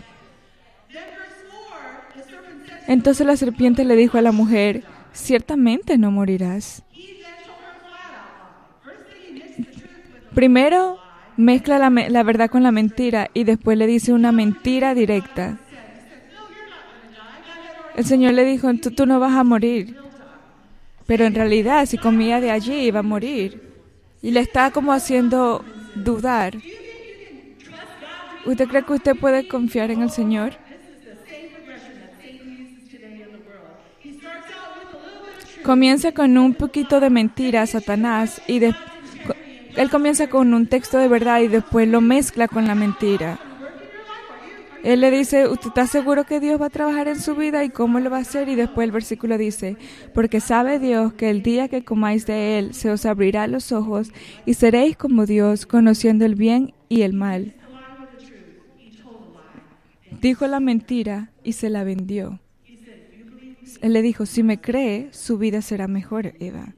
Entonces 2.87 3.27
la 3.27 3.39
serpiente 3.39 3.87
le 3.87 3.97
dijo 3.97 4.19
a 4.19 4.23
la 4.23 4.33
mujer, 4.33 4.85
ciertamente 5.15 5.97
no 5.97 6.11
morirás. 6.11 6.83
Primero 10.35 10.99
mezcla 11.37 11.79
la, 11.79 12.23
verdad 12.23 12.51
con 12.51 12.63
la 12.63 12.73
mentira 12.73 13.31
y 13.33 13.45
después 13.45 13.79
le 13.79 13.87
dice 13.87 14.13
una 14.13 14.33
mentira 14.33 14.95
directa. 14.95 15.59
El 17.97 18.05
Señor 18.05 18.35
le 18.35 18.45
dijo, 18.45 18.73
tú, 18.75 18.91
tú 18.91 19.07
no 19.07 19.21
vas 19.21 19.35
a 19.35 19.45
morir. 19.45 19.97
Pero 21.07 21.25
en 21.25 21.35
realidad, 21.35 21.87
si 21.87 21.97
comía 21.97 22.41
de 22.41 22.51
allí, 22.51 22.87
iba 22.87 23.01
a 23.01 23.05
morir. 23.05 23.63
Y 24.21 24.33
le 24.33 24.41
está 24.41 24.73
como 24.73 24.93
haciendo 24.93 25.65
dudar. 25.95 26.57
¿Usted 28.47 28.69
cree 28.69 28.85
que 28.85 28.93
usted 28.95 29.17
puede 29.17 29.47
confiar 29.47 29.93
en 29.93 30.03
el 30.03 30.11
Señor? 30.11 30.55
Comienza 35.65 36.13
con 36.13 36.37
un 36.37 36.53
poquito 36.53 37.01
de 37.01 37.09
mentira, 37.09 37.67
Satanás, 37.67 38.43
y 38.47 38.63
él 38.63 39.91
comienza 39.91 40.29
con 40.29 40.53
un 40.53 40.67
texto 40.67 40.99
de 40.99 41.09
verdad 41.09 41.41
y 41.41 41.49
después 41.49 41.89
lo 41.89 42.03
mezcla 42.03 42.49
con 42.49 42.67
la 42.67 42.75
mentira. 42.75 43.39
Él 44.83 45.01
le 45.01 45.11
dice, 45.11 45.49
¿usted 45.49 45.69
está 45.69 45.87
seguro 45.87 46.25
que 46.25 46.41
Dios 46.41 46.61
va 46.61 46.67
a 46.67 46.71
trabajar 46.71 47.09
en 47.09 47.19
su 47.19 47.35
vida 47.35 47.65
y 47.65 47.71
cómo 47.71 47.99
lo 48.01 48.11
va 48.11 48.19
a 48.19 48.21
hacer? 48.21 48.51
Y 48.51 48.55
después 48.55 48.85
el 48.85 48.93
versículo 48.93 49.39
dice, 49.39 49.79
porque 50.13 50.41
sabe 50.41 50.79
Dios 50.79 51.15
que 51.15 51.31
el 51.31 51.43
día 51.43 51.69
que 51.69 51.83
comáis 51.83 52.27
de 52.27 52.59
Él 52.59 52.75
se 52.75 52.91
os 52.91 53.07
abrirá 53.07 53.47
los 53.47 53.73
ojos 53.73 54.13
y 54.45 54.53
seréis 54.53 54.99
como 54.99 55.25
Dios, 55.25 55.65
conociendo 55.65 56.27
el 56.27 56.35
bien 56.35 56.75
y 56.91 57.01
el 57.01 57.15
mal. 57.15 57.55
Dijo 60.21 60.47
la 60.47 60.61
mentira 60.61 61.31
y 61.43 61.55
se 61.55 61.71
la 61.71 61.85
vendió. 61.85 62.39
Él 63.85 63.93
le 63.93 64.01
dijo, 64.01 64.25
si 64.25 64.43
me 64.43 64.63
cree, 64.63 65.11
su 65.11 65.37
vida 65.37 65.61
será 65.61 65.89
mejor, 65.89 66.33
Eva. 66.41 66.73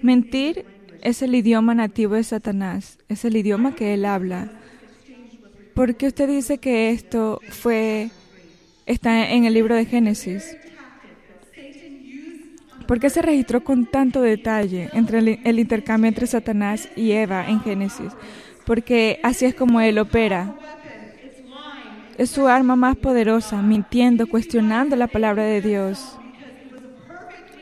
Mentir 0.00 0.64
es 1.02 1.22
el 1.22 1.34
idioma 1.34 1.74
nativo 1.74 2.14
de 2.14 2.22
Satanás, 2.22 3.00
es 3.08 3.24
el 3.24 3.36
idioma 3.36 3.74
que 3.74 3.94
él 3.94 4.04
habla. 4.04 4.48
¿Por 5.74 5.96
qué 5.96 6.06
usted 6.06 6.28
dice 6.28 6.58
que 6.58 6.90
esto 6.90 7.40
fue 7.50 8.10
está 8.86 9.32
en 9.32 9.44
el 9.44 9.54
libro 9.54 9.74
de 9.74 9.86
Génesis? 9.86 10.56
¿Por 12.86 13.00
qué 13.00 13.10
se 13.10 13.20
registró 13.20 13.64
con 13.64 13.86
tanto 13.86 14.22
detalle 14.22 14.88
entre 14.92 15.18
el, 15.18 15.58
intercambio 15.58 16.06
entre 16.06 16.28
Satanás 16.28 16.88
y 16.94 17.10
Eva 17.10 17.48
en 17.48 17.60
Génesis? 17.60 18.12
Porque 18.64 19.18
así 19.24 19.46
es 19.46 19.56
como 19.56 19.80
él 19.80 19.98
opera. 19.98 20.54
Es 22.18 22.30
su 22.30 22.48
arma 22.48 22.74
más 22.74 22.96
poderosa, 22.96 23.62
mintiendo, 23.62 24.26
cuestionando 24.26 24.96
la 24.96 25.06
palabra 25.06 25.44
de 25.44 25.60
Dios. 25.60 26.18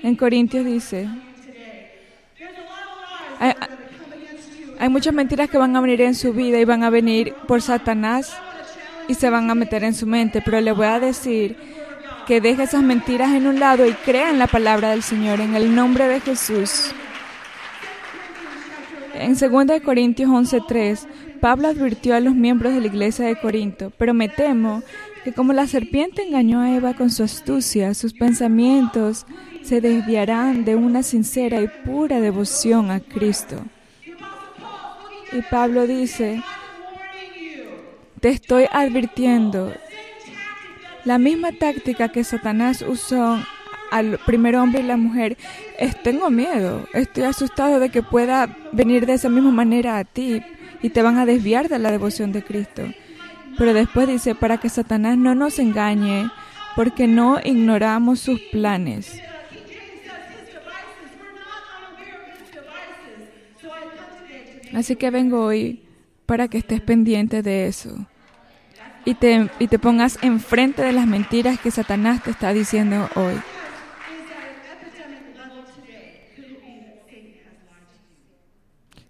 En 0.03 0.17
Corintios 0.17 0.65
dice, 0.65 1.09
hay 4.79 4.89
muchas 4.89 5.13
mentiras 5.13 5.51
que 5.51 5.59
van 5.59 5.77
a 5.77 5.81
venir 5.81 6.01
en 6.01 6.15
su 6.15 6.33
vida 6.33 6.59
y 6.59 6.65
van 6.65 6.85
a 6.85 6.91
venir 6.91 7.35
por 7.47 7.61
Satanás 7.61 8.35
y 9.09 9.15
se 9.15 9.29
van 9.29 9.51
a 9.51 9.55
meter 9.55 9.85
en 9.85 9.95
su 9.95 10.07
mente, 10.07 10.43
pero 10.43 10.61
le 10.61 10.73
voy 10.73 10.87
a 10.87 11.01
decir 11.01 11.57
que 12.27 12.41
deje 12.41 12.63
esas 12.65 12.83
mentiras 12.83 13.35
en 13.35 13.47
un 13.47 13.61
lado 13.61 13.87
y 13.87 13.93
crea 13.93 14.31
en 14.31 14.39
la 14.39 14.47
palabra 14.47 14.91
del 14.91 15.03
Señor, 15.03 15.41
en 15.41 15.55
el 15.55 15.75
nombre 15.75 16.09
de 16.09 16.21
Jesús. 16.21 16.93
En 19.15 19.35
2 19.35 19.81
Corintios 19.83 20.31
11:3, 20.31 21.07
Pablo 21.41 21.69
advirtió 21.69 22.15
a 22.15 22.21
los 22.21 22.35
miembros 22.35 22.75
de 22.75 22.81
la 22.81 22.87
iglesia 22.87 23.27
de 23.27 23.37
Corinto, 23.37 23.93
pero 23.99 24.15
me 24.15 24.29
temo 24.29 24.83
que 25.25 25.33
como 25.33 25.53
la 25.53 25.67
serpiente 25.67 26.23
engañó 26.23 26.61
a 26.61 26.75
Eva 26.75 26.95
con 26.95 27.11
su 27.11 27.23
astucia, 27.23 27.95
sus 27.95 28.13
pensamientos 28.13 29.27
se 29.63 29.81
desviarán 29.81 30.65
de 30.65 30.77
una 30.77 31.03
sincera 31.03 31.61
y 31.61 31.69
pura 31.85 32.21
devoción 32.21 32.91
a 32.91 33.01
Cristo. 33.01 33.57
Y 35.33 35.43
Pablo 35.43 35.87
dice, 35.87 36.43
te 38.21 38.29
estoy 38.29 38.67
advirtiendo, 38.71 39.73
la 41.05 41.19
misma 41.19 41.53
táctica 41.53 42.09
que 42.09 42.25
Satanás 42.25 42.85
usó 42.87 43.39
al 43.91 44.19
primer 44.27 44.57
hombre 44.57 44.81
y 44.81 44.85
la 44.85 44.97
mujer, 44.97 45.37
tengo 46.03 46.31
miedo, 46.31 46.87
estoy 46.95 47.25
asustado 47.25 47.79
de 47.81 47.91
que 47.91 48.03
pueda 48.03 48.57
venir 48.73 49.07
de 49.07 49.15
esa 49.15 49.29
misma 49.29 49.51
manera 49.51 49.99
a 49.99 50.05
ti 50.05 50.43
y 50.83 50.91
te 50.91 51.03
van 51.03 51.19
a 51.19 51.27
desviar 51.27 51.69
de 51.69 51.79
la 51.79 51.91
devoción 51.91 52.33
de 52.33 52.43
Cristo. 52.43 52.83
Pero 53.59 53.73
después 53.73 54.07
dice, 54.09 54.35
para 54.35 54.59
que 54.59 54.69
Satanás 54.69 55.17
no 55.17 55.35
nos 55.35 55.59
engañe, 55.59 56.31
porque 56.75 57.07
no 57.07 57.41
ignoramos 57.43 58.21
sus 58.21 58.41
planes. 58.53 59.21
Así 64.75 64.97
que 64.97 65.11
vengo 65.11 65.45
hoy 65.45 65.83
para 66.27 66.49
que 66.49 66.59
estés 66.59 66.83
pendiente 66.83 67.43
de 67.43 67.67
eso 67.67 68.07
y 69.07 69.15
te, 69.15 69.49
y 69.59 69.69
te 69.69 69.79
pongas 69.79 70.19
enfrente 70.21 70.83
de 70.83 70.93
las 70.93 71.07
mentiras 71.07 71.59
que 71.59 71.71
Satanás 71.71 72.23
te 72.23 72.33
está 72.33 72.53
diciendo 72.53 73.09
hoy. 73.15 73.35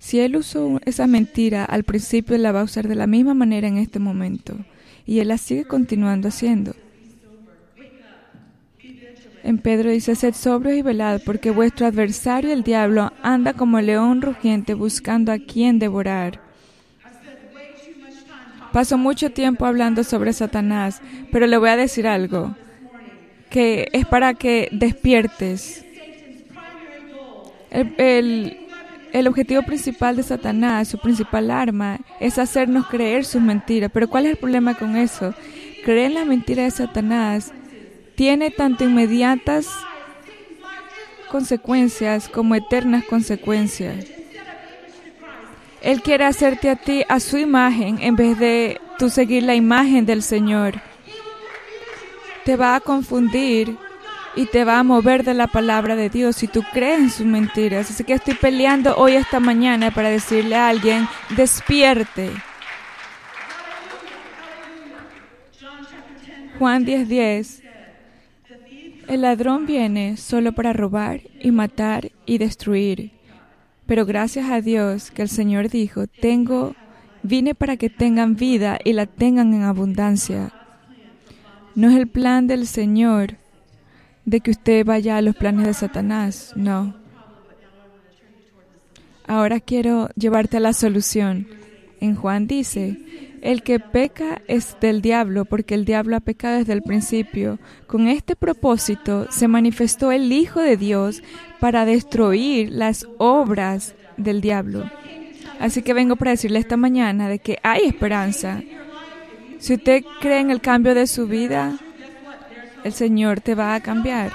Si 0.06 0.20
él 0.20 0.36
usó 0.36 0.78
esa 0.84 1.08
mentira 1.08 1.64
al 1.64 1.82
principio, 1.82 2.38
la 2.38 2.52
va 2.52 2.60
a 2.60 2.64
usar 2.64 2.86
de 2.86 2.94
la 2.94 3.08
misma 3.08 3.34
manera 3.34 3.66
en 3.66 3.76
este 3.76 3.98
momento. 3.98 4.54
Y 5.04 5.18
él 5.18 5.26
la 5.26 5.36
sigue 5.36 5.64
continuando 5.64 6.28
haciendo. 6.28 6.76
En 9.42 9.58
Pedro 9.58 9.90
dice, 9.90 10.14
sed 10.14 10.34
sobrios 10.34 10.76
y 10.76 10.82
velad, 10.82 11.22
porque 11.26 11.50
vuestro 11.50 11.86
adversario 11.86 12.52
el 12.52 12.62
diablo 12.62 13.12
anda 13.20 13.54
como 13.54 13.80
león 13.80 14.22
rugiente 14.22 14.74
buscando 14.74 15.32
a 15.32 15.40
quien 15.40 15.80
devorar. 15.80 16.40
Paso 18.72 18.98
mucho 18.98 19.32
tiempo 19.32 19.66
hablando 19.66 20.04
sobre 20.04 20.32
Satanás, 20.32 21.02
pero 21.32 21.48
le 21.48 21.56
voy 21.56 21.70
a 21.70 21.76
decir 21.76 22.06
algo, 22.06 22.54
que 23.50 23.88
es 23.92 24.06
para 24.06 24.34
que 24.34 24.68
despiertes. 24.70 25.84
El, 27.72 27.92
el 27.98 28.65
objetivo 29.26 29.62
principal 29.62 30.16
de 30.16 30.22
Satanás, 30.22 30.88
su 30.88 30.98
principal 30.98 31.50
arma, 31.50 32.00
es 32.20 32.38
hacernos 32.38 32.86
creer 32.88 33.24
sus 33.24 33.40
mentiras. 33.40 33.90
Pero 33.94 34.08
¿cuál 34.08 34.26
es 34.26 34.32
el 34.32 34.36
problema 34.36 34.74
con 34.74 34.96
eso? 34.96 35.32
Creer 35.84 36.08
en 36.08 36.14
la 36.14 36.24
mentira 36.24 36.64
de 36.64 36.70
Satanás 36.70 37.52
tiene 38.14 38.50
tanto 38.50 38.84
inmediatas 38.84 39.68
consecuencias 41.30 42.28
como 42.28 42.54
eternas 42.54 43.04
consecuencias. 43.04 44.06
Él 45.80 46.02
quiere 46.02 46.24
hacerte 46.24 46.68
a 46.68 46.76
ti 46.76 47.04
a 47.08 47.20
su 47.20 47.38
imagen 47.38 47.98
en 48.00 48.16
vez 48.16 48.38
de 48.38 48.80
tú 48.98 49.08
seguir 49.08 49.44
la 49.44 49.54
imagen 49.54 50.04
del 50.04 50.22
Señor. 50.22 50.74
Te 52.44 52.56
va 52.56 52.74
a 52.74 52.80
confundir 52.80 53.76
y 54.36 54.44
te 54.46 54.64
va 54.64 54.78
a 54.78 54.84
mover 54.84 55.24
de 55.24 55.32
la 55.32 55.46
palabra 55.46 55.96
de 55.96 56.10
Dios 56.10 56.36
si 56.36 56.46
tú 56.46 56.62
crees 56.72 57.00
en 57.00 57.10
sus 57.10 57.26
mentiras. 57.26 57.90
Así 57.90 58.04
que 58.04 58.12
estoy 58.12 58.34
peleando 58.34 58.94
hoy 58.96 59.14
esta 59.14 59.40
mañana 59.40 59.90
para 59.90 60.10
decirle 60.10 60.54
a 60.54 60.68
alguien, 60.68 61.08
despierte. 61.34 62.30
Juan 66.58 66.84
10:10 66.84 67.62
El 69.08 69.22
ladrón 69.22 69.66
viene 69.66 70.16
solo 70.16 70.52
para 70.52 70.72
robar 70.72 71.22
y 71.40 71.50
matar 71.50 72.10
y 72.26 72.38
destruir. 72.38 73.12
Pero 73.86 74.04
gracias 74.04 74.50
a 74.50 74.60
Dios 74.60 75.10
que 75.10 75.22
el 75.22 75.28
Señor 75.28 75.68
dijo, 75.68 76.06
tengo, 76.06 76.74
vine 77.22 77.54
para 77.54 77.76
que 77.76 77.88
tengan 77.88 78.34
vida 78.34 78.78
y 78.84 78.92
la 78.92 79.06
tengan 79.06 79.54
en 79.54 79.62
abundancia. 79.62 80.52
No 81.74 81.88
es 81.90 81.96
el 81.96 82.08
plan 82.08 82.46
del 82.46 82.66
Señor 82.66 83.36
de 84.26 84.40
que 84.40 84.50
usted 84.50 84.84
vaya 84.84 85.16
a 85.16 85.22
los 85.22 85.34
planes 85.34 85.66
de 85.66 85.72
Satanás, 85.72 86.52
no. 86.56 86.94
Ahora 89.26 89.60
quiero 89.60 90.10
llevarte 90.14 90.58
a 90.58 90.60
la 90.60 90.72
solución. 90.72 91.48
En 92.00 92.14
Juan 92.14 92.46
dice, 92.46 92.98
el 93.40 93.62
que 93.62 93.80
peca 93.80 94.42
es 94.48 94.76
del 94.80 95.00
diablo, 95.00 95.44
porque 95.44 95.74
el 95.74 95.84
diablo 95.84 96.16
ha 96.16 96.20
pecado 96.20 96.58
desde 96.58 96.72
el 96.72 96.82
principio. 96.82 97.58
Con 97.86 98.08
este 98.08 98.36
propósito 98.36 99.28
se 99.30 99.48
manifestó 99.48 100.12
el 100.12 100.32
Hijo 100.32 100.60
de 100.60 100.76
Dios 100.76 101.22
para 101.58 101.84
destruir 101.84 102.70
las 102.70 103.06
obras 103.18 103.94
del 104.16 104.40
diablo. 104.40 104.90
Así 105.58 105.82
que 105.82 105.94
vengo 105.94 106.16
para 106.16 106.32
decirle 106.32 106.58
esta 106.58 106.76
mañana 106.76 107.28
de 107.28 107.38
que 107.38 107.58
hay 107.62 107.84
esperanza. 107.84 108.62
Si 109.58 109.74
usted 109.74 110.04
cree 110.20 110.40
en 110.40 110.50
el 110.50 110.60
cambio 110.60 110.94
de 110.94 111.06
su 111.06 111.26
vida, 111.26 111.78
el 112.86 112.92
Señor 112.92 113.40
te 113.40 113.54
va 113.54 113.74
a 113.74 113.80
cambiar. 113.80 114.32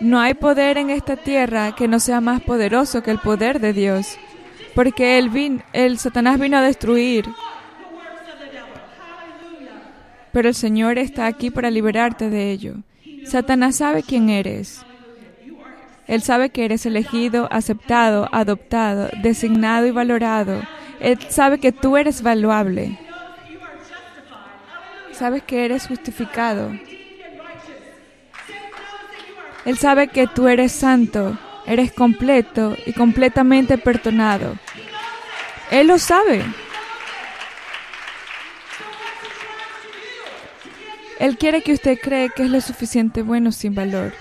No 0.00 0.20
hay 0.20 0.34
poder 0.34 0.78
en 0.78 0.90
esta 0.90 1.16
tierra 1.16 1.74
que 1.74 1.88
no 1.88 2.00
sea 2.00 2.20
más 2.20 2.42
poderoso 2.42 3.02
que 3.02 3.10
el 3.10 3.18
poder 3.18 3.60
de 3.60 3.72
Dios 3.72 4.18
porque 4.74 5.18
el, 5.18 5.62
el 5.72 5.98
Satanás 5.98 6.38
vino 6.38 6.56
a 6.56 6.62
destruir. 6.62 7.26
Pero 10.32 10.48
el 10.48 10.54
Señor 10.54 10.98
está 10.98 11.26
aquí 11.26 11.50
para 11.50 11.70
liberarte 11.70 12.30
de 12.30 12.50
ello. 12.50 12.76
Satanás 13.24 13.76
sabe 13.76 14.02
quién 14.02 14.30
eres. 14.30 14.84
Él 16.06 16.22
sabe 16.22 16.50
que 16.50 16.64
eres 16.64 16.86
elegido, 16.86 17.48
aceptado, 17.52 18.28
adoptado, 18.32 19.10
designado 19.22 19.86
y 19.86 19.90
valorado. 19.90 20.62
Él 21.00 21.18
sabe 21.28 21.58
que 21.58 21.72
tú 21.72 21.96
eres 21.96 22.22
valuable. 22.22 22.98
Sabes 25.20 25.44
que 25.44 25.64
eres 25.64 25.86
justificado. 25.86 26.72
Él 29.64 29.78
sabe 29.78 30.08
que 30.08 30.26
tú 30.26 30.48
eres 30.48 30.72
santo 30.72 31.38
eres 31.66 31.92
completo 31.92 32.76
y 32.84 32.92
completamente 32.92 33.78
perdonado. 33.78 34.56
Él 35.70 35.86
lo 35.86 35.98
sabe. 35.98 36.42
Él 41.20 41.36
quiere 41.38 41.62
que 41.62 41.74
usted 41.74 41.98
cree 42.00 42.30
que 42.30 42.42
es 42.42 42.50
lo 42.50 42.60
suficiente 42.60 43.22
bueno 43.22 43.52
sin 43.52 43.74
valor. 43.74 44.12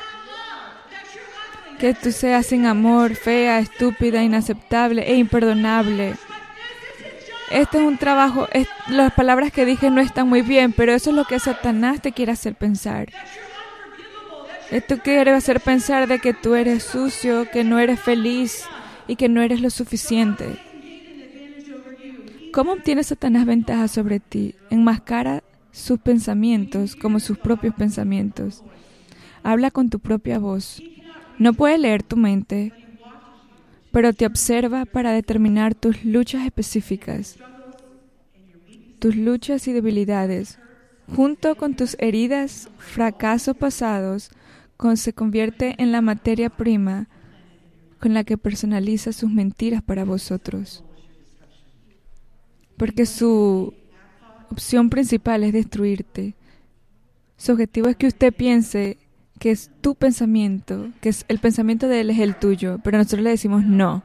Que 1.80 1.96
tú 1.96 2.12
seas 2.12 2.46
sin 2.48 2.68
amor, 2.68 3.16
fea, 3.16 3.58
estúpida, 3.60 4.22
inaceptable 4.22 5.10
e 5.10 5.16
imperdonable. 5.16 6.16
Este 7.52 7.80
es 7.80 7.84
un 7.84 7.98
trabajo, 7.98 8.48
las 8.90 9.14
palabras 9.14 9.52
que 9.52 9.66
dije 9.66 9.90
no 9.90 10.02
están 10.02 10.28
muy 10.28 10.42
bien, 10.42 10.72
pero 10.72 10.94
eso 10.94 11.10
es 11.10 11.16
lo 11.16 11.26
que 11.26 11.40
Satanás 11.40 12.02
te 12.02 12.12
quiere 12.12 12.32
hacer 12.32 12.56
pensar. 12.56 13.10
Esto 14.70 15.00
quiere 15.00 15.32
hacer 15.32 15.60
pensar 15.60 16.08
de 16.08 16.20
que 16.20 16.34
tú 16.34 16.54
eres 16.54 16.84
sucio, 16.84 17.50
que 17.52 17.64
no 17.64 17.80
eres 17.80 18.00
feliz 18.00 18.66
y 19.08 19.16
que 19.16 19.28
no 19.28 19.42
eres 19.42 19.62
lo 19.62 19.72
suficiente. 19.72 20.60
¿Cómo 22.54 22.74
obtiene 22.74 23.04
Satanás 23.04 23.46
ventaja 23.48 23.88
sobre 23.88 24.20
ti? 24.20 24.54
Enmascara 24.70 25.44
sus 25.72 26.00
pensamientos 26.00 26.96
como 26.96 27.20
sus 27.20 27.38
propios 27.38 27.74
pensamientos. 27.74 28.64
Habla 29.42 29.72
con 29.72 29.90
tu 29.90 30.00
propia 30.00 30.38
voz. 30.38 30.84
No 31.40 31.54
puede 31.54 31.78
leer 31.80 32.04
tu 32.04 32.18
mente, 32.18 32.74
pero 33.92 34.14
te 34.14 34.26
observa 34.26 34.86
para 34.86 35.12
determinar 35.12 35.76
tus 35.76 36.04
luchas 36.06 36.46
específicas, 36.46 37.38
tus 39.00 39.16
luchas 39.16 39.68
y 39.68 39.74
debilidades, 39.74 40.60
junto 41.16 41.56
con 41.56 41.76
tus 41.76 41.96
heridas, 42.00 42.70
fracasos 42.78 43.56
pasados, 43.56 44.32
se 44.96 45.14
convierte 45.14 45.76
en 45.78 45.92
la 45.92 46.02
materia 46.02 46.50
prima 46.50 47.08
con 48.00 48.14
la 48.14 48.24
que 48.24 48.38
personaliza 48.38 49.12
sus 49.12 49.30
mentiras 49.30 49.84
para 49.84 50.06
vosotros. 50.06 50.84
Porque 52.78 53.06
su 53.06 53.74
opción 54.50 54.90
principal 54.90 55.44
es 55.44 55.52
destruirte. 55.52 56.36
Su 57.36 57.52
objetivo 57.52 57.90
es 57.90 57.98
que 57.98 58.08
usted 58.08 58.34
piense 58.34 58.98
que 59.40 59.52
es 59.52 59.72
tu 59.82 59.96
pensamiento, 59.96 60.90
que 61.02 61.10
es 61.10 61.26
el 61.30 61.40
pensamiento 61.40 61.88
de 61.88 62.02
él 62.02 62.10
es 62.10 62.20
el 62.20 62.36
tuyo, 62.36 62.80
pero 62.84 62.98
nosotros 62.98 63.22
le 63.22 63.32
decimos 63.32 63.64
no. 63.64 64.04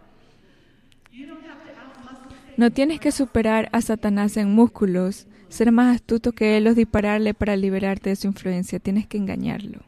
No 2.56 2.70
tienes 2.70 3.00
que 3.00 3.10
superar 3.10 3.68
a 3.72 3.80
Satanás 3.80 4.36
en 4.36 4.52
músculos, 4.54 5.26
ser 5.48 5.72
más 5.72 5.96
astuto 5.96 6.32
que 6.32 6.56
él 6.56 6.68
o 6.68 6.74
dispararle 6.74 7.34
para 7.34 7.56
liberarte 7.56 8.10
de 8.10 8.16
su 8.16 8.28
influencia. 8.28 8.78
Tienes 8.78 9.08
que 9.08 9.16
engañarlo. 9.16 9.80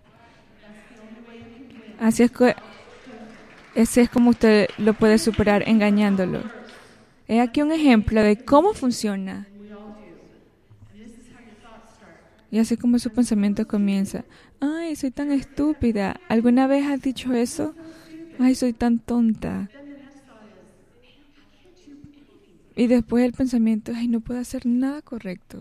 Así 2.01 2.25
es, 2.25 2.31
que, 2.33 2.57
ese 3.77 4.03
es 4.03 4.11
como 4.11 4.31
usted 4.31 4.69
lo 4.79 4.95
puede 4.95 5.19
superar 5.19 5.69
engañándolo. 5.69 6.43
He 7.29 7.41
aquí 7.41 7.63
un 7.63 7.73
ejemplo 7.73 8.21
de 8.21 8.37
cómo 8.37 8.75
funciona. 8.75 9.47
Y 12.51 12.59
así 12.59 12.77
como 12.77 12.99
su 12.99 13.11
pensamiento 13.11 13.67
comienza. 13.67 14.25
Ay, 14.61 14.97
soy 14.97 15.11
tan 15.11 15.33
estúpida. 15.33 16.21
¿Alguna 16.29 16.67
vez 16.67 16.87
has 16.87 17.03
dicho 17.03 17.33
eso? 17.33 17.75
Ay, 18.39 18.55
soy 18.55 18.73
tan 18.73 18.99
tonta. 18.99 19.69
Y 22.77 22.87
después 22.87 23.25
el 23.25 23.33
pensamiento, 23.33 23.93
ay, 23.95 24.07
no 24.07 24.21
puedo 24.21 24.39
hacer 24.39 24.67
nada 24.67 25.03
correcto. 25.03 25.61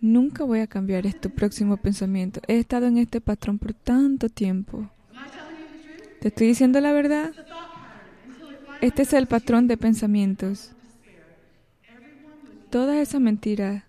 Nunca 0.00 0.44
voy 0.44 0.60
a 0.60 0.66
cambiar 0.66 1.06
este 1.06 1.30
próximo 1.30 1.76
pensamiento. 1.76 2.40
He 2.46 2.58
estado 2.58 2.86
en 2.86 2.98
este 2.98 3.20
patrón 3.20 3.58
por 3.58 3.72
tanto 3.72 4.28
tiempo. 4.28 4.90
¿Te 6.20 6.28
estoy 6.28 6.48
diciendo 6.48 6.80
la 6.80 6.92
verdad? 6.92 7.32
Este 8.80 9.02
es 9.02 9.12
el 9.14 9.26
patrón 9.26 9.66
de 9.66 9.78
pensamientos. 9.78 10.72
Todas 12.74 12.96
esas 12.96 13.20
mentiras. 13.20 13.84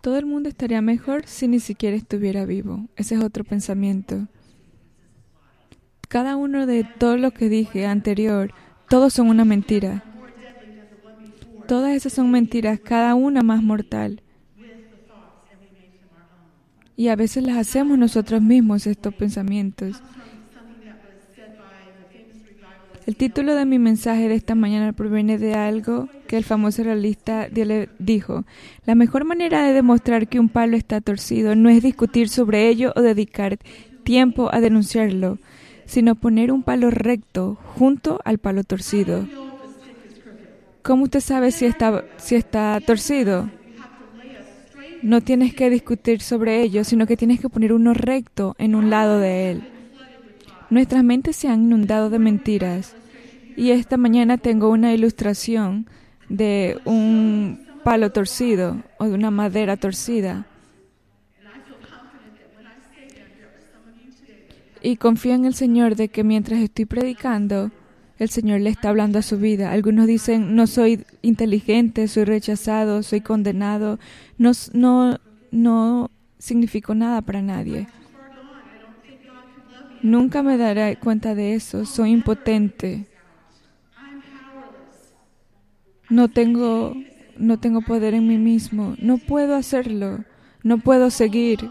Todo 0.00 0.16
el 0.16 0.26
mundo 0.26 0.48
estaría 0.48 0.80
mejor 0.80 1.26
si 1.26 1.48
ni 1.48 1.58
siquiera 1.58 1.96
estuviera 1.96 2.44
vivo. 2.44 2.86
Ese 2.94 3.16
es 3.16 3.20
otro 3.20 3.42
pensamiento. 3.42 4.28
Cada 6.06 6.36
uno 6.36 6.66
de 6.66 6.84
todo 6.84 7.16
lo 7.16 7.32
que 7.32 7.48
dije 7.48 7.84
anterior, 7.84 8.54
todos 8.88 9.12
son 9.12 9.26
una 9.26 9.44
mentira. 9.44 10.04
Todas 11.66 11.96
esas 11.96 12.12
son 12.12 12.30
mentiras, 12.30 12.78
cada 12.78 13.16
una 13.16 13.42
más 13.42 13.60
mortal. 13.60 14.22
Y 16.94 17.08
a 17.08 17.16
veces 17.16 17.42
las 17.42 17.56
hacemos 17.56 17.98
nosotros 17.98 18.40
mismos, 18.40 18.86
estos 18.86 19.12
pensamientos. 19.14 20.00
El 23.08 23.16
título 23.16 23.54
de 23.54 23.64
mi 23.64 23.78
mensaje 23.78 24.28
de 24.28 24.34
esta 24.34 24.54
mañana 24.54 24.92
proviene 24.92 25.38
de 25.38 25.54
algo 25.54 26.10
que 26.26 26.36
el 26.36 26.44
famoso 26.44 26.82
realista 26.82 27.48
dijo. 27.98 28.44
La 28.84 28.94
mejor 28.94 29.24
manera 29.24 29.62
de 29.62 29.72
demostrar 29.72 30.28
que 30.28 30.38
un 30.38 30.50
palo 30.50 30.76
está 30.76 31.00
torcido 31.00 31.54
no 31.56 31.70
es 31.70 31.82
discutir 31.82 32.28
sobre 32.28 32.68
ello 32.68 32.92
o 32.96 33.00
dedicar 33.00 33.56
tiempo 34.02 34.50
a 34.52 34.60
denunciarlo, 34.60 35.38
sino 35.86 36.16
poner 36.16 36.52
un 36.52 36.62
palo 36.62 36.90
recto 36.90 37.56
junto 37.78 38.20
al 38.26 38.36
palo 38.36 38.62
torcido. 38.62 39.26
¿Cómo 40.82 41.04
usted 41.04 41.20
sabe 41.20 41.50
si 41.50 41.64
está, 41.64 42.04
si 42.18 42.34
está 42.34 42.78
torcido? 42.84 43.48
No 45.00 45.22
tienes 45.22 45.54
que 45.54 45.70
discutir 45.70 46.20
sobre 46.20 46.60
ello, 46.60 46.84
sino 46.84 47.06
que 47.06 47.16
tienes 47.16 47.40
que 47.40 47.48
poner 47.48 47.72
uno 47.72 47.94
recto 47.94 48.54
en 48.58 48.74
un 48.74 48.90
lado 48.90 49.18
de 49.18 49.52
él. 49.52 49.77
Nuestras 50.70 51.04
mentes 51.04 51.36
se 51.36 51.48
han 51.48 51.62
inundado 51.62 52.10
de 52.10 52.18
mentiras. 52.18 52.94
Y 53.56 53.70
esta 53.70 53.96
mañana 53.96 54.38
tengo 54.38 54.68
una 54.68 54.94
ilustración 54.94 55.86
de 56.28 56.78
un 56.84 57.66
palo 57.84 58.10
torcido 58.10 58.82
o 58.98 59.06
de 59.06 59.14
una 59.14 59.30
madera 59.30 59.76
torcida. 59.76 60.46
y 64.82 64.96
confía 64.96 65.34
en 65.34 65.44
el 65.44 65.54
Señor 65.54 65.96
de 65.96 66.08
que 66.08 66.24
mientras 66.24 66.60
estoy 66.60 66.84
predicando, 66.84 67.70
el 68.18 68.30
Señor 68.30 68.60
le 68.60 68.70
está 68.70 68.88
hablando 68.88 69.18
a 69.18 69.22
su 69.22 69.38
vida. 69.38 69.70
Algunos 69.72 70.06
dicen, 70.06 70.56
no 70.56 70.66
soy 70.66 71.04
inteligente, 71.22 72.08
soy 72.08 72.24
rechazado, 72.24 73.02
soy 73.02 73.20
condenado, 73.20 73.98
no, 74.38 74.52
no, 74.72 75.18
no 75.50 76.10
significó 76.38 76.94
nada 76.94 77.22
para 77.22 77.42
nadie. 77.42 77.86
Nunca 80.02 80.42
me 80.42 80.56
daré 80.56 80.96
cuenta 80.96 81.34
de 81.34 81.54
eso, 81.54 81.84
soy 81.84 82.10
impotente. 82.10 83.06
No 86.08 86.28
tengo, 86.28 86.94
no 87.36 87.58
tengo 87.58 87.82
poder 87.82 88.14
en 88.14 88.26
mí 88.26 88.38
mismo, 88.38 88.94
no 88.98 89.18
puedo 89.18 89.54
hacerlo, 89.56 90.24
no 90.62 90.78
puedo 90.78 91.10
seguir, 91.10 91.70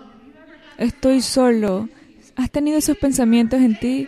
estoy 0.78 1.22
solo. 1.22 1.90
¿Has 2.36 2.52
tenido 2.52 2.78
esos 2.78 2.98
pensamientos 2.98 3.60
en 3.62 3.80
ti? 3.80 4.08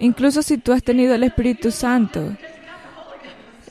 Incluso 0.00 0.42
si 0.42 0.56
tú 0.58 0.72
has 0.72 0.82
tenido 0.82 1.14
el 1.14 1.24
Espíritu 1.24 1.70
Santo. 1.70 2.36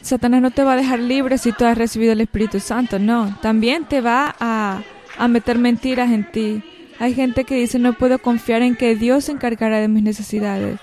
Satanás 0.01 0.41
no 0.41 0.51
te 0.51 0.63
va 0.63 0.73
a 0.73 0.77
dejar 0.77 0.99
libre 0.99 1.37
si 1.37 1.51
tú 1.51 1.65
has 1.65 1.77
recibido 1.77 2.13
el 2.13 2.21
Espíritu 2.21 2.59
Santo, 2.59 2.99
no. 2.99 3.37
También 3.41 3.85
te 3.85 3.99
va 3.99 4.35
a, 4.39 4.83
a 5.17 5.27
meter 5.27 5.57
mentiras 5.57 6.11
en 6.11 6.31
ti. 6.31 6.63
Hay 6.99 7.13
gente 7.13 7.43
que 7.43 7.55
dice 7.55 7.79
no 7.79 7.93
puedo 7.93 8.19
confiar 8.19 8.61
en 8.61 8.75
que 8.75 8.95
Dios 8.95 9.25
se 9.25 9.31
encargará 9.31 9.79
de 9.79 9.87
mis 9.87 10.03
necesidades. 10.03 10.79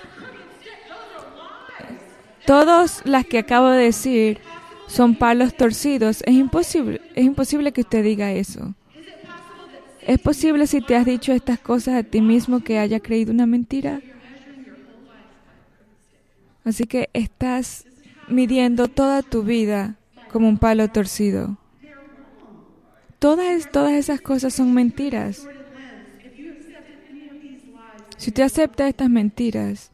Todas 2.45 3.01
las 3.05 3.25
que 3.25 3.39
acabo 3.39 3.69
de 3.69 3.83
decir 3.83 4.39
son 4.87 5.15
palos 5.15 5.55
torcidos. 5.55 6.21
Es 6.25 6.35
imposible, 6.35 7.01
es 7.15 7.25
imposible 7.25 7.71
que 7.71 7.81
usted 7.81 8.03
diga 8.03 8.31
eso. 8.31 8.75
¿Es 10.01 10.19
posible 10.19 10.67
si 10.67 10.81
te 10.81 10.95
has 10.95 11.05
dicho 11.05 11.33
estas 11.33 11.59
cosas 11.59 11.95
a 11.95 12.03
ti 12.03 12.21
mismo 12.21 12.59
que 12.59 12.77
haya 12.77 12.99
creído 12.99 13.33
una 13.33 13.47
mentira? 13.47 14.01
Así 16.63 16.85
que 16.85 17.09
estás 17.13 17.85
midiendo 18.27 18.87
toda 18.87 19.23
tu 19.23 19.43
vida 19.43 19.95
como 20.31 20.47
un 20.47 20.59
palo 20.59 20.87
torcido. 20.89 21.57
Todas, 23.17 23.71
todas 23.71 23.93
esas 23.93 24.21
cosas 24.21 24.53
son 24.53 24.73
mentiras. 24.73 25.47
Si 28.17 28.29
usted 28.29 28.43
acepta 28.43 28.87
estas 28.87 29.09
mentiras, 29.09 29.91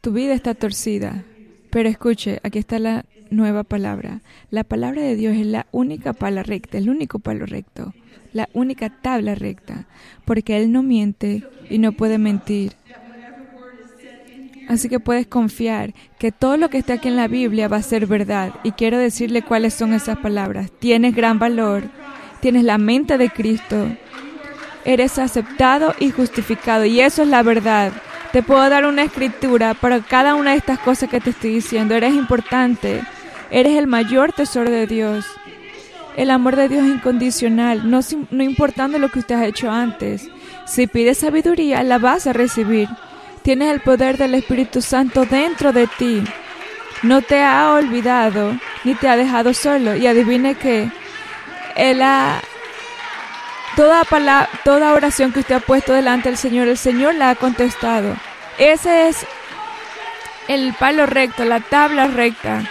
tu 0.00 0.12
vida 0.12 0.32
está 0.32 0.54
torcida. 0.54 1.24
Pero 1.70 1.88
escuche, 1.88 2.40
aquí 2.42 2.58
está 2.58 2.78
la 2.78 3.04
nueva 3.30 3.64
palabra. 3.64 4.22
La 4.50 4.64
palabra 4.64 5.02
de 5.02 5.16
Dios 5.16 5.36
es 5.36 5.46
la 5.46 5.66
única 5.70 6.12
pala 6.12 6.42
recta, 6.42 6.78
el 6.78 6.88
único 6.88 7.18
palo 7.18 7.46
recto, 7.46 7.92
la 8.32 8.48
única 8.54 8.88
tabla 8.90 9.34
recta, 9.34 9.86
porque 10.24 10.56
Él 10.56 10.72
no 10.72 10.82
miente 10.82 11.44
y 11.68 11.78
no 11.78 11.92
puede 11.92 12.18
mentir. 12.18 12.72
Así 14.68 14.90
que 14.90 15.00
puedes 15.00 15.26
confiar 15.26 15.94
que 16.18 16.30
todo 16.30 16.58
lo 16.58 16.68
que 16.68 16.76
está 16.76 16.94
aquí 16.94 17.08
en 17.08 17.16
la 17.16 17.26
Biblia 17.28 17.68
va 17.68 17.78
a 17.78 17.82
ser 17.82 18.06
verdad. 18.06 18.54
Y 18.64 18.72
quiero 18.72 18.98
decirle 18.98 19.42
cuáles 19.42 19.72
son 19.72 19.94
esas 19.94 20.18
palabras. 20.18 20.70
Tienes 20.78 21.14
gran 21.14 21.38
valor, 21.38 21.84
tienes 22.40 22.64
la 22.64 22.76
mente 22.76 23.16
de 23.16 23.30
Cristo, 23.30 23.88
eres 24.84 25.18
aceptado 25.18 25.94
y 25.98 26.10
justificado. 26.10 26.84
Y 26.84 27.00
eso 27.00 27.22
es 27.22 27.28
la 27.28 27.42
verdad. 27.42 27.92
Te 28.32 28.42
puedo 28.42 28.68
dar 28.68 28.84
una 28.84 29.04
escritura 29.04 29.74
para 29.74 30.00
cada 30.00 30.34
una 30.34 30.50
de 30.52 30.58
estas 30.58 30.78
cosas 30.78 31.08
que 31.08 31.20
te 31.20 31.30
estoy 31.30 31.54
diciendo. 31.54 31.94
Eres 31.94 32.14
importante. 32.14 33.02
Eres 33.50 33.78
el 33.78 33.86
mayor 33.86 34.32
tesoro 34.32 34.70
de 34.70 34.86
Dios. 34.86 35.24
El 36.16 36.30
amor 36.30 36.56
de 36.56 36.68
Dios 36.68 36.84
es 36.84 36.94
incondicional, 36.94 37.88
no, 37.88 38.00
no 38.30 38.42
importando 38.42 38.98
lo 38.98 39.08
que 39.08 39.20
usted 39.20 39.36
ha 39.36 39.46
hecho 39.46 39.70
antes. 39.70 40.28
Si 40.66 40.88
pides 40.88 41.18
sabiduría, 41.18 41.84
la 41.84 41.98
vas 41.98 42.26
a 42.26 42.32
recibir. 42.32 42.88
Tienes 43.42 43.72
el 43.72 43.78
poder 43.80 44.18
del 44.18 44.34
Espíritu 44.34 44.82
Santo 44.82 45.26
dentro 45.26 45.72
de 45.72 45.86
ti. 45.86 46.24
No 47.04 47.22
te 47.22 47.44
ha 47.44 47.72
olvidado 47.72 48.58
ni 48.82 48.94
te 48.96 49.08
ha 49.08 49.16
dejado 49.16 49.54
solo. 49.54 49.94
Y 49.94 50.08
adivine 50.08 50.56
que 50.56 50.90
Él 51.76 52.02
ha... 52.02 52.42
Toda, 53.78 54.02
palabra, 54.02 54.48
toda 54.64 54.92
oración 54.92 55.32
que 55.32 55.38
usted 55.38 55.54
ha 55.54 55.60
puesto 55.60 55.92
delante 55.92 56.28
del 56.28 56.36
Señor, 56.36 56.66
el 56.66 56.76
Señor 56.76 57.14
la 57.14 57.30
ha 57.30 57.34
contestado. 57.36 58.16
Ese 58.58 59.06
es 59.06 59.24
el 60.48 60.74
palo 60.74 61.06
recto, 61.06 61.44
la 61.44 61.60
tabla 61.60 62.08
recta. 62.08 62.68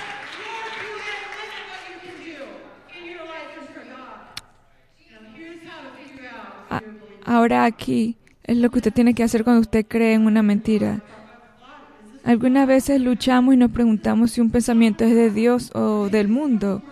Ahora 7.24 7.64
aquí 7.64 8.18
es 8.44 8.58
lo 8.58 8.70
que 8.70 8.80
usted 8.80 8.92
tiene 8.92 9.14
que 9.14 9.24
hacer 9.24 9.46
cuando 9.46 9.62
usted 9.62 9.86
cree 9.88 10.14
en 10.14 10.26
una 10.26 10.44
mentira. 10.44 11.00
Algunas 12.26 12.68
veces 12.68 13.00
luchamos 13.00 13.54
y 13.54 13.58
nos 13.58 13.72
preguntamos 13.72 14.32
si 14.32 14.42
un 14.42 14.52
pensamiento 14.52 15.06
es 15.06 15.16
de 15.16 15.32
Dios 15.32 15.72
o 15.74 16.10
del 16.10 16.28
mundo, 16.28 16.84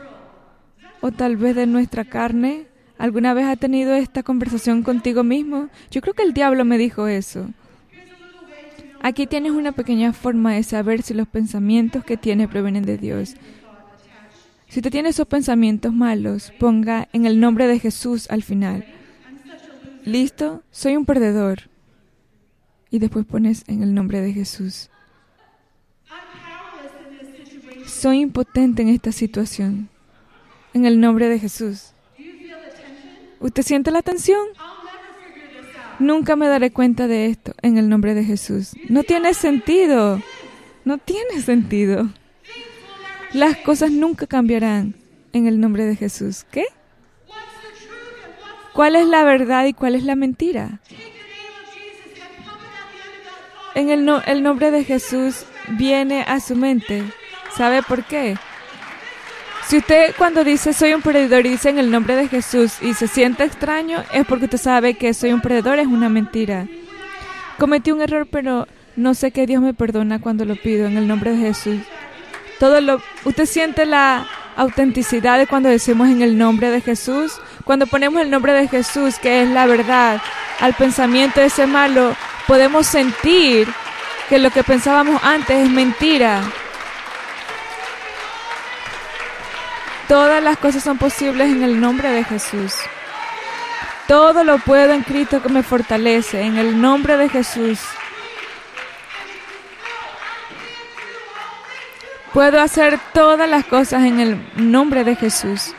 o 1.01 1.12
tal 1.12 1.36
vez 1.36 1.58
de 1.58 1.67
nuestra 1.67 2.06
carne. 2.06 2.73
¿Alguna 2.97 3.34
vez 3.34 3.45
ha 3.45 3.55
tenido 3.55 3.93
esta 3.93 4.23
conversación 4.23 4.84
contigo 4.84 5.23
mismo? 5.23 5.69
Yo 5.91 6.01
creo 6.01 6.13
que 6.13 6.23
el 6.23 6.34
diablo 6.34 6.63
me 6.63 6.77
dijo 6.77 7.08
eso. 7.08 7.49
Aquí 9.01 9.27
tienes 9.27 9.51
una 9.51 9.73
pequeña 9.73 10.13
forma 10.13 10.53
de 10.53 10.63
saber 10.63 11.01
si 11.01 11.13
los 11.13 11.27
pensamientos 11.27 12.03
que 12.03 12.17
tienes 12.17 12.47
provienen 12.47 12.86
de 12.86 12.97
Dios. 12.97 13.36
Si 14.67 14.79
usted 14.79 14.91
tiene 14.91 15.10
esos 15.10 15.27
pensamientos 15.27 15.93
malos, 15.93 16.51
ponga 16.60 17.08
en 17.13 17.25
el 17.25 17.39
nombre 17.39 17.67
de 17.67 17.79
Jesús 17.79 18.29
al 18.29 18.43
final. 18.43 18.86
Listo, 20.05 20.63
soy 20.71 20.95
un 20.95 21.05
perdedor. 21.05 21.69
Y 22.89 22.99
después 22.99 23.25
pones 23.25 23.63
en 23.67 23.84
el 23.84 23.93
nombre 23.93 24.21
de 24.21 24.34
Jesús. 24.34 24.89
Soy 27.86 28.21
impotente 28.21 28.81
en 28.81 28.89
esta 28.89 29.12
situación. 29.12 29.89
En 30.73 30.86
el 30.86 30.99
nombre 30.99 31.27
de 31.27 31.39
Jesús. 31.39 31.94
¿Usted 33.39 33.63
siente 33.63 33.91
la 33.91 34.02
tensión? 34.02 34.45
Nunca 36.00 36.36
me 36.36 36.48
daré 36.48 36.71
cuenta 36.71 37.08
de 37.08 37.28
esto 37.28 37.54
en 37.62 37.78
el 37.78 37.89
nombre 37.89 38.13
de 38.13 38.24
Jesús. 38.24 38.74
No 38.89 39.04
tiene 39.04 39.34
sentido. 39.34 40.21
No 40.84 40.98
tiene 40.98 41.41
sentido. 41.41 42.10
Las 43.34 43.58
cosas 43.58 43.91
nunca 43.91 44.28
cambiarán 44.28 44.95
en 45.34 45.48
el 45.48 45.60
nombre 45.60 45.86
de 45.86 45.95
Jesús. 45.95 46.45
¿Qué? 46.52 46.65
¿Cuál 48.74 48.95
es 48.95 49.08
la 49.08 49.24
verdad 49.24 49.65
y 49.65 49.74
cuál 49.74 49.95
es 49.95 50.04
la 50.04 50.15
mentira? 50.15 50.80
En 53.74 53.89
el, 53.89 54.10
el 54.26 54.43
nombre 54.43 54.71
de 54.71 54.84
Jesús 54.84 55.45
viene 55.78 56.24
a 56.24 56.39
su 56.39 56.56
mente. 56.56 57.04
¿Sabe 57.56 57.82
por 57.84 58.04
qué? 58.04 58.36
Si 59.67 59.78
usted 59.78 60.13
cuando 60.15 60.43
dice 60.43 60.73
soy 60.73 60.93
un 60.93 61.01
perdedor 61.01 61.45
y 61.45 61.49
dice 61.49 61.69
en 61.69 61.80
el 61.80 61.89
nombre 61.89 62.15
de 62.15 62.28
Jesús 62.28 62.73
y 62.82 62.93
se 62.93 63.08
siente 63.08 63.43
extraño, 63.43 64.04
es 64.13 64.23
porque 64.28 64.45
usted 64.45 64.60
sabe 64.60 64.93
que 64.93 65.13
soy 65.15 65.34
un 65.34 65.41
perdedor, 65.41 65.80
es 65.80 65.88
una 65.88 66.08
mentira. 66.08 66.67
Cometí 67.58 67.91
un 67.91 68.01
error, 68.01 68.28
pero 68.30 68.67
no 68.95 69.15
sé 69.15 69.32
que 69.32 69.47
Dios 69.47 69.63
me 69.63 69.73
perdona 69.73 70.21
cuando 70.21 70.45
lo 70.45 70.56
pido 70.56 70.86
en 70.86 70.97
el 70.97 71.08
nombre 71.08 71.32
de 71.32 71.38
Jesús. 71.38 71.80
Todo 72.60 72.80
lo, 72.80 73.01
usted 73.23 73.47
siente 73.47 73.88
la 73.88 74.28
autenticidad 74.56 75.39
de 75.39 75.47
cuando 75.47 75.69
decimos 75.69 76.10
en 76.10 76.21
el 76.21 76.38
nombre 76.38 76.69
de 76.69 76.82
Jesús. 76.82 77.34
Cuando 77.63 77.88
ponemos 77.88 78.21
el 78.21 78.30
nombre 78.30 78.54
de 78.54 78.67
Jesús, 78.67 79.17
que 79.17 79.41
es 79.41 79.49
la 79.49 79.65
verdad, 79.65 80.21
al 80.60 80.75
pensamiento 80.75 81.39
de 81.39 81.47
ese 81.47 81.65
malo, 81.65 82.15
podemos 82.47 82.86
sentir 82.86 83.67
que 84.30 84.38
lo 84.38 84.51
que 84.51 84.63
pensábamos 84.63 85.21
antes 85.23 85.58
es 85.58 85.69
mentira. 85.71 86.43
Todas 90.08 90.44
las 90.44 90.58
cosas 90.58 90.84
son 90.84 90.98
posibles 90.98 91.50
en 91.52 91.63
el 91.63 91.80
nombre 91.80 92.10
de 92.10 92.24
Jesús. 92.24 92.76
Todo 94.08 94.44
lo 94.44 94.60
puedo 94.60 94.94
en 94.94 95.02
Cristo 95.02 95.41
que 95.41 95.50
me 95.50 95.63
fortalece, 95.63 96.41
en 96.41 96.58
el 96.58 96.80
nombre 96.80 97.18
de 97.18 97.28
Jesús. 97.28 97.80
Puedo 102.32 102.62
hacer 102.62 103.00
todas 103.13 103.50
las 103.50 103.65
cosas 103.65 104.04
en 104.04 104.20
el 104.20 104.38
nombre 104.58 105.04
de 105.04 105.15
Jesús. 105.15 105.74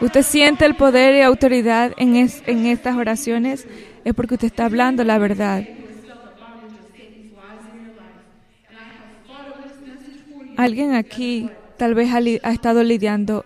Usted 0.00 0.22
siente 0.22 0.64
el 0.64 0.76
poder 0.76 1.16
y 1.16 1.22
autoridad 1.22 1.92
en, 1.96 2.14
en 2.14 2.66
estas 2.66 2.96
oraciones, 2.96 3.66
es 4.04 4.14
porque 4.14 4.34
usted 4.34 4.46
está 4.46 4.66
hablando 4.66 5.02
la 5.02 5.18
verdad. 5.18 5.64
Alguien 10.56 10.94
aquí 10.94 11.50
tal 11.82 11.94
vez 11.96 12.10
ha, 12.14 12.20
estado 12.52 12.84
lidiando 12.84 13.42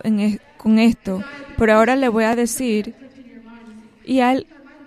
con 0.57 0.77
esto, 0.77 1.23
pero 1.57 1.73
ahora 1.73 1.95
le 1.95 2.07
voy 2.07 2.23
a 2.23 2.35
decir, 2.35 2.93
y, 4.05 4.19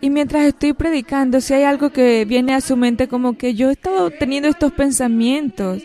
y 0.00 0.08
mientras 0.08 0.44
estoy 0.44 0.72
predicando, 0.72 1.40
si 1.40 1.54
hay 1.54 1.64
algo 1.64 1.90
que 1.90 2.24
viene 2.26 2.54
a 2.54 2.60
su 2.60 2.76
mente 2.76 3.08
como 3.08 3.36
que 3.36 3.56
yo 3.56 3.70
he 3.70 3.72
estado 3.72 4.12
teniendo 4.12 4.48
estos 4.48 4.70
pensamientos, 4.70 5.82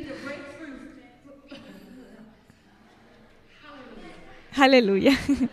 Aleluya. 4.55 5.17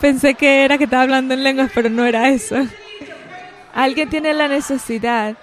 Pensé 0.00 0.34
que 0.34 0.64
era 0.64 0.78
que 0.78 0.84
estaba 0.84 1.02
hablando 1.02 1.34
en 1.34 1.42
lenguas, 1.42 1.72
pero 1.74 1.90
no 1.90 2.04
era 2.04 2.28
eso. 2.28 2.64
Alguien 3.74 4.08
tiene 4.08 4.32
la 4.34 4.46
necesidad 4.46 5.36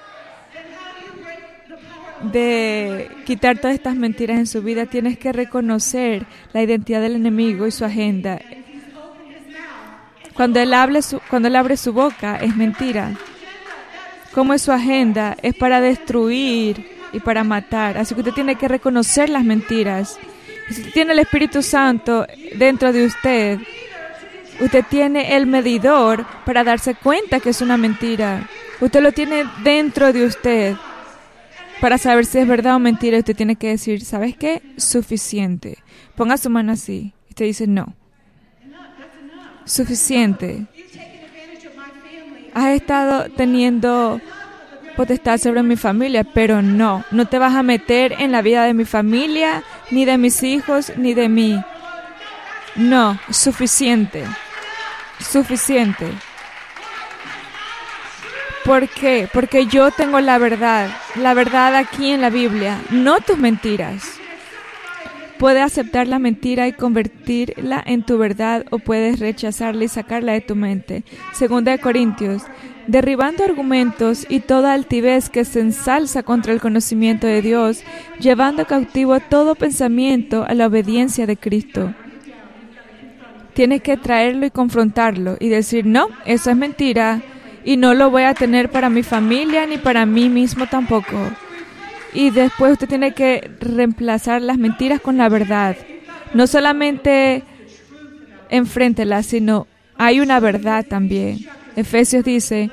de 2.31 3.09
quitar 3.25 3.57
todas 3.57 3.75
estas 3.75 3.95
mentiras 3.95 4.37
en 4.37 4.47
su 4.47 4.61
vida. 4.61 4.85
Tienes 4.85 5.17
que 5.17 5.31
reconocer 5.31 6.25
la 6.53 6.61
identidad 6.61 7.01
del 7.01 7.15
enemigo 7.15 7.67
y 7.67 7.71
su 7.71 7.85
agenda. 7.85 8.39
Cuando 10.33 10.59
él, 10.59 10.73
hable 10.73 11.01
cuando 11.29 11.47
él 11.47 11.55
abre 11.55 11.77
su 11.77 11.93
boca, 11.93 12.37
es 12.37 12.55
mentira. 12.55 13.13
Como 14.33 14.53
es 14.53 14.63
su 14.63 14.71
agenda? 14.71 15.37
Es 15.41 15.55
para 15.55 15.79
destruir 15.79 16.87
y 17.11 17.19
para 17.19 17.43
matar. 17.43 17.97
Así 17.97 18.15
que 18.15 18.21
usted 18.21 18.33
tiene 18.33 18.55
que 18.55 18.67
reconocer 18.67 19.29
las 19.29 19.43
mentiras. 19.43 20.17
si 20.69 20.81
tiene 20.91 21.13
el 21.13 21.19
Espíritu 21.19 21.61
Santo 21.61 22.25
dentro 22.55 22.91
de 22.91 23.05
usted, 23.05 23.59
usted 24.59 24.85
tiene 24.89 25.35
el 25.35 25.45
medidor 25.45 26.25
para 26.45 26.63
darse 26.63 26.95
cuenta 26.95 27.39
que 27.39 27.51
es 27.51 27.61
una 27.61 27.77
mentira. 27.77 28.49
Usted 28.81 29.01
lo 29.01 29.11
tiene 29.11 29.45
dentro 29.63 30.11
de 30.11 30.25
usted. 30.25 30.75
Para 31.81 31.97
saber 31.97 32.25
si 32.25 32.39
es 32.39 32.47
verdad 32.47 32.75
o 32.75 32.79
mentira, 32.79 33.17
usted 33.17 33.35
tiene 33.35 33.55
que 33.55 33.69
decir, 33.69 34.03
¿sabes 34.05 34.37
qué? 34.37 34.61
Suficiente. 34.77 35.77
Ponga 36.15 36.37
su 36.37 36.49
mano 36.49 36.71
así. 36.71 37.13
Usted 37.29 37.45
dice, 37.45 37.67
no. 37.67 37.93
Suficiente. 39.65 40.65
Has 42.53 42.67
estado 42.69 43.29
teniendo 43.31 44.21
potestad 44.95 45.39
sobre 45.39 45.63
mi 45.63 45.75
familia, 45.75 46.23
pero 46.23 46.61
no, 46.61 47.03
no 47.11 47.25
te 47.25 47.39
vas 47.39 47.55
a 47.55 47.63
meter 47.63 48.13
en 48.19 48.31
la 48.31 48.41
vida 48.41 48.63
de 48.63 48.73
mi 48.73 48.85
familia, 48.85 49.63
ni 49.89 50.05
de 50.05 50.17
mis 50.17 50.43
hijos, 50.43 50.93
ni 50.97 51.13
de 51.13 51.29
mí. 51.29 51.59
No, 52.75 53.19
suficiente. 53.29 54.23
Suficiente. 55.19 56.07
¿Por 58.65 58.87
qué? 58.87 59.27
Porque 59.33 59.65
yo 59.65 59.91
tengo 59.91 60.21
la 60.21 60.37
verdad, 60.37 60.89
la 61.15 61.33
verdad 61.33 61.75
aquí 61.75 62.11
en 62.11 62.21
la 62.21 62.29
Biblia, 62.29 62.81
no 62.91 63.19
tus 63.19 63.37
mentiras. 63.37 64.19
Puedes 65.37 65.63
aceptar 65.63 66.07
la 66.07 66.19
mentira 66.19 66.67
y 66.67 66.73
convertirla 66.73 67.83
en 67.85 68.03
tu 68.03 68.17
verdad 68.17 68.65
o 68.69 68.79
puedes 68.79 69.19
rechazarla 69.19 69.83
y 69.83 69.87
sacarla 69.89 70.31
de 70.31 70.41
tu 70.41 70.55
mente. 70.55 71.03
Segunda 71.33 71.71
de 71.73 71.79
Corintios 71.79 72.43
derribando 72.87 73.43
argumentos 73.43 74.25
y 74.29 74.39
toda 74.41 74.73
altivez 74.73 75.29
que 75.29 75.45
se 75.45 75.59
ensalza 75.59 76.23
contra 76.23 76.53
el 76.53 76.61
conocimiento 76.61 77.27
de 77.27 77.41
Dios, 77.41 77.83
llevando 78.19 78.65
cautivo 78.65 79.19
todo 79.19 79.55
pensamiento 79.55 80.45
a 80.47 80.53
la 80.53 80.67
obediencia 80.67 81.25
de 81.25 81.37
Cristo. 81.37 81.93
Tienes 83.53 83.81
que 83.81 83.97
traerlo 83.97 84.45
y 84.45 84.51
confrontarlo 84.51 85.37
y 85.39 85.49
decir, 85.49 85.85
no, 85.85 86.07
eso 86.25 86.49
es 86.49 86.57
mentira 86.57 87.21
y 87.63 87.77
no 87.77 87.93
lo 87.93 88.09
voy 88.09 88.23
a 88.23 88.33
tener 88.33 88.69
para 88.69 88.89
mi 88.89 89.03
familia 89.03 89.65
ni 89.65 89.77
para 89.77 90.05
mí 90.05 90.29
mismo 90.29 90.67
tampoco. 90.67 91.17
Y 92.13 92.29
después 92.29 92.73
usted 92.73 92.87
tiene 92.87 93.13
que 93.13 93.51
reemplazar 93.59 94.41
las 94.41 94.57
mentiras 94.57 95.01
con 95.01 95.17
la 95.17 95.29
verdad. 95.29 95.75
No 96.33 96.47
solamente 96.47 97.43
enfréntela, 98.49 99.23
sino 99.23 99.67
hay 99.97 100.19
una 100.19 100.39
verdad 100.39 100.85
también. 100.87 101.39
Efesios 101.75 102.23
dice, 102.23 102.69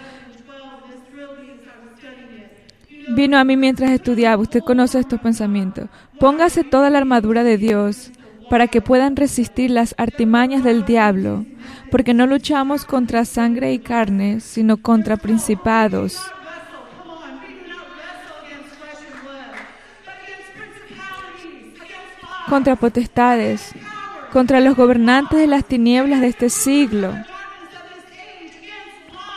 vino 3.09 3.39
a 3.39 3.45
mí 3.45 3.57
mientras 3.57 3.91
estudiaba, 3.91 4.43
usted 4.43 4.61
conoce 4.61 4.99
estos 4.99 5.21
pensamientos, 5.21 5.89
póngase 6.19 6.65
toda 6.65 6.91
la 6.91 6.99
armadura 6.99 7.45
de 7.45 7.57
Dios 7.57 8.11
para 8.51 8.67
que 8.67 8.83
puedan 8.83 9.15
resistir 9.15 9.71
las 9.71 9.95
artimañas 9.97 10.65
del 10.65 10.85
diablo, 10.85 11.47
porque 11.91 12.13
no 12.13 12.27
luchamos 12.27 12.85
contra 12.85 13.25
sangre 13.25 13.73
y 13.73 13.79
carne, 13.79 14.41
sino 14.41 14.77
contra 14.77 15.17
principados. 15.17 16.21
contra 22.49 22.75
potestades, 22.75 23.71
contra 24.33 24.59
los 24.59 24.75
gobernantes 24.75 25.39
de 25.39 25.47
las 25.47 25.65
tinieblas 25.65 26.21
de 26.21 26.27
este 26.27 26.51
siglo, 26.51 27.15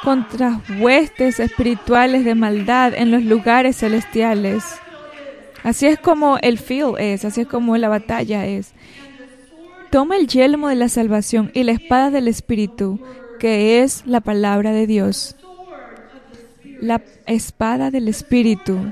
contra 0.04 0.62
huestes 0.80 1.40
espirituales 1.40 2.26
de 2.26 2.34
maldad 2.34 2.96
en 2.96 3.12
los 3.12 3.24
lugares 3.24 3.78
celestiales. 3.78 4.64
Así 5.64 5.86
es 5.86 6.00
como 6.00 6.40
el 6.42 6.58
field 6.58 6.96
es, 6.98 7.24
así 7.24 7.42
es 7.42 7.48
como 7.48 7.78
la 7.78 7.88
batalla 7.88 8.48
es. 8.48 8.74
Toma 9.94 10.18
el 10.18 10.26
yelmo 10.26 10.70
de 10.70 10.76
la 10.76 10.90
salvación 10.90 11.52
y 11.54 11.62
la 11.62 11.74
espada 11.74 12.10
del 12.10 12.28
Espíritu, 12.28 13.00
que 13.40 13.84
es 13.84 14.04
la 14.08 14.22
palabra 14.22 14.72
de 14.72 14.88
Dios. 14.88 15.36
La 16.82 17.00
espada 17.28 17.92
del 17.92 18.08
Espíritu. 18.08 18.92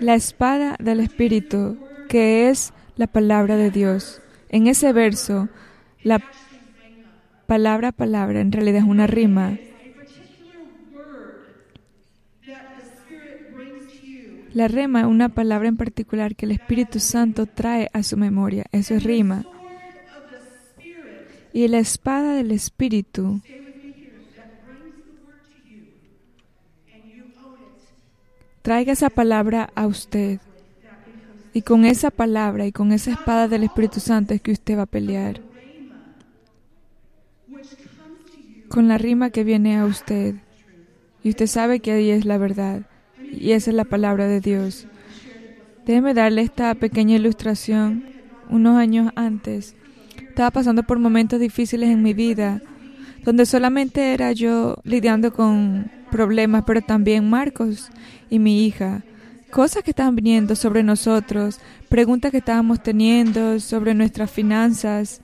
La 0.00 0.16
espada 0.16 0.74
del 0.80 0.98
Espíritu, 0.98 1.78
que 2.08 2.48
es 2.48 2.72
la 2.96 3.06
palabra 3.06 3.56
de 3.56 3.70
Dios. 3.70 4.20
En 4.48 4.66
ese 4.66 4.92
verso, 4.92 5.48
la 6.02 6.20
palabra 7.46 7.92
palabra 7.92 8.40
en 8.40 8.50
realidad 8.50 8.78
es 8.80 8.88
una 8.88 9.06
rima 9.06 9.56
La 14.52 14.66
rema 14.68 15.00
es 15.00 15.06
una 15.06 15.28
palabra 15.28 15.68
en 15.68 15.76
particular 15.76 16.34
que 16.34 16.46
el 16.46 16.52
Espíritu 16.52 16.98
Santo 16.98 17.44
trae 17.44 17.90
a 17.92 18.02
su 18.02 18.16
memoria. 18.16 18.64
Eso 18.72 18.94
es 18.94 19.04
rima. 19.04 19.44
Y 21.56 21.68
la 21.68 21.78
espada 21.78 22.34
del 22.34 22.52
Espíritu 22.52 23.40
traiga 28.60 28.92
esa 28.92 29.08
palabra 29.08 29.70
a 29.74 29.86
usted. 29.86 30.38
Y 31.54 31.62
con 31.62 31.86
esa 31.86 32.10
palabra 32.10 32.66
y 32.66 32.72
con 32.72 32.92
esa 32.92 33.12
espada 33.12 33.48
del 33.48 33.62
Espíritu 33.62 34.00
Santo 34.00 34.34
es 34.34 34.42
que 34.42 34.52
usted 34.52 34.76
va 34.76 34.82
a 34.82 34.84
pelear. 34.84 35.40
Con 38.68 38.86
la 38.86 38.98
rima 38.98 39.30
que 39.30 39.42
viene 39.42 39.78
a 39.78 39.86
usted. 39.86 40.34
Y 41.22 41.30
usted 41.30 41.46
sabe 41.46 41.80
que 41.80 41.92
ahí 41.92 42.10
es 42.10 42.26
la 42.26 42.36
verdad 42.36 42.82
y 43.32 43.52
esa 43.52 43.70
es 43.70 43.76
la 43.76 43.86
palabra 43.86 44.26
de 44.26 44.42
Dios. 44.42 44.86
Déjeme 45.86 46.12
darle 46.12 46.42
esta 46.42 46.74
pequeña 46.74 47.16
ilustración. 47.16 48.04
Unos 48.50 48.76
años 48.76 49.10
antes, 49.16 49.74
estaba 50.36 50.50
pasando 50.50 50.82
por 50.82 50.98
momentos 50.98 51.40
difíciles 51.40 51.88
en 51.88 52.02
mi 52.02 52.12
vida, 52.12 52.60
donde 53.24 53.46
solamente 53.46 54.12
era 54.12 54.32
yo 54.32 54.76
lidiando 54.84 55.32
con 55.32 55.90
problemas, 56.10 56.64
pero 56.66 56.82
también 56.82 57.30
Marcos 57.30 57.88
y 58.28 58.38
mi 58.38 58.66
hija. 58.66 59.02
Cosas 59.50 59.82
que 59.82 59.92
estaban 59.92 60.14
viniendo 60.14 60.54
sobre 60.54 60.82
nosotros, 60.82 61.58
preguntas 61.88 62.32
que 62.32 62.36
estábamos 62.36 62.82
teniendo 62.82 63.58
sobre 63.60 63.94
nuestras 63.94 64.30
finanzas. 64.30 65.22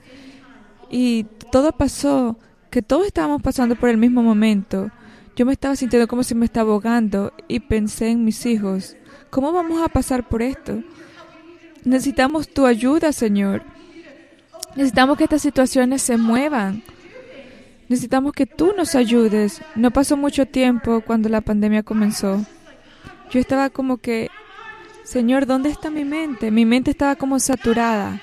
Y 0.90 1.26
todo 1.50 1.72
pasó, 1.72 2.38
que 2.70 2.80
todos 2.80 3.06
estábamos 3.06 3.42
pasando 3.42 3.76
por 3.76 3.90
el 3.90 3.98
mismo 3.98 4.22
momento. 4.22 4.90
Yo 5.36 5.44
me 5.44 5.52
estaba 5.52 5.76
sintiendo 5.76 6.08
como 6.08 6.22
si 6.22 6.34
me 6.34 6.46
estaba 6.46 6.72
ahogando 6.72 7.34
y 7.48 7.60
pensé 7.60 8.08
en 8.08 8.24
mis 8.24 8.46
hijos. 8.46 8.96
¿Cómo 9.28 9.52
vamos 9.52 9.82
a 9.82 9.90
pasar 9.90 10.26
por 10.26 10.40
esto? 10.40 10.82
Necesitamos 11.84 12.48
tu 12.48 12.64
ayuda, 12.64 13.12
Señor. 13.12 13.71
Necesitamos 14.76 15.18
que 15.18 15.24
estas 15.24 15.42
situaciones 15.42 16.02
se 16.02 16.16
muevan. 16.16 16.82
Necesitamos 17.88 18.32
que 18.32 18.46
tú 18.46 18.72
nos 18.76 18.94
ayudes. 18.94 19.60
No 19.74 19.90
pasó 19.90 20.16
mucho 20.16 20.46
tiempo 20.46 21.02
cuando 21.02 21.28
la 21.28 21.40
pandemia 21.40 21.82
comenzó. 21.82 22.44
Yo 23.30 23.40
estaba 23.40 23.70
como 23.70 23.98
que, 23.98 24.30
Señor, 25.04 25.46
¿dónde 25.46 25.68
está 25.70 25.90
mi 25.90 26.04
mente? 26.04 26.50
Mi 26.50 26.64
mente 26.64 26.90
estaba 26.90 27.16
como 27.16 27.38
saturada. 27.38 28.20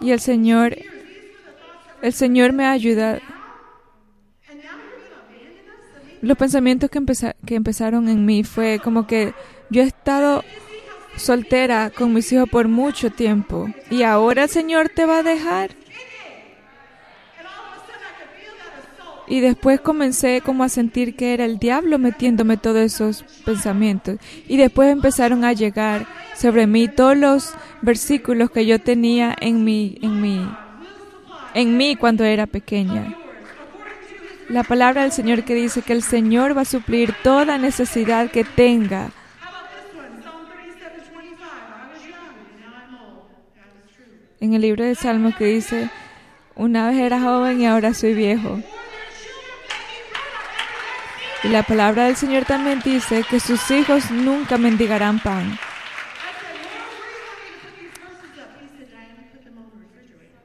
Y 0.00 0.12
el 0.12 0.20
Señor, 0.20 0.76
el 2.02 2.12
Señor 2.12 2.52
me 2.52 2.66
ayuda 2.66 3.20
los 6.20 6.36
pensamientos 6.36 6.90
que, 6.90 7.00
que 7.46 7.54
empezaron 7.54 8.08
en 8.08 8.24
mí 8.24 8.44
fue 8.44 8.80
como 8.82 9.06
que 9.06 9.34
yo 9.70 9.82
he 9.82 9.86
estado 9.86 10.44
soltera 11.18 11.90
con 11.90 12.12
mis 12.12 12.32
hijos 12.32 12.48
por 12.48 12.68
mucho 12.68 13.10
tiempo 13.10 13.68
y 13.90 14.02
ahora 14.02 14.44
el 14.44 14.48
Señor 14.48 14.88
te 14.88 15.06
va 15.06 15.18
a 15.18 15.22
dejar. 15.22 15.70
Y 19.26 19.40
después 19.40 19.80
comencé 19.80 20.40
como 20.40 20.64
a 20.64 20.70
sentir 20.70 21.14
que 21.14 21.34
era 21.34 21.44
el 21.44 21.58
diablo 21.58 21.98
metiéndome 21.98 22.56
todos 22.56 22.78
esos 22.78 23.24
pensamientos. 23.44 24.16
Y 24.46 24.56
después 24.56 24.90
empezaron 24.90 25.44
a 25.44 25.52
llegar 25.52 26.06
sobre 26.34 26.66
mí 26.66 26.88
todos 26.88 27.14
los 27.14 27.52
versículos 27.82 28.50
que 28.50 28.64
yo 28.64 28.78
tenía 28.78 29.36
en 29.38 29.64
mi, 29.64 29.98
en 30.00 30.22
mi, 30.22 30.48
en 31.52 31.76
mí 31.76 31.94
cuando 31.96 32.24
era 32.24 32.46
pequeña 32.46 33.14
la 34.48 34.64
palabra 34.64 35.02
del 35.02 35.12
Señor 35.12 35.44
que 35.44 35.54
dice 35.54 35.82
que 35.82 35.92
el 35.92 36.02
Señor 36.02 36.56
va 36.56 36.62
a 36.62 36.64
suplir 36.64 37.14
toda 37.22 37.58
necesidad 37.58 38.30
que 38.30 38.44
tenga. 38.44 39.10
En 44.40 44.54
el 44.54 44.62
libro 44.62 44.84
de 44.84 44.94
Salmos 44.94 45.34
que 45.34 45.46
dice, 45.46 45.90
una 46.54 46.88
vez 46.88 46.98
era 46.98 47.20
joven 47.20 47.60
y 47.60 47.66
ahora 47.66 47.92
soy 47.92 48.14
viejo. 48.14 48.60
Y 51.42 51.48
la 51.48 51.62
palabra 51.62 52.06
del 52.06 52.16
Señor 52.16 52.44
también 52.44 52.80
dice 52.84 53.24
que 53.28 53.40
sus 53.40 53.70
hijos 53.70 54.10
nunca 54.10 54.56
mendigarán 54.58 55.20
pan. 55.20 55.58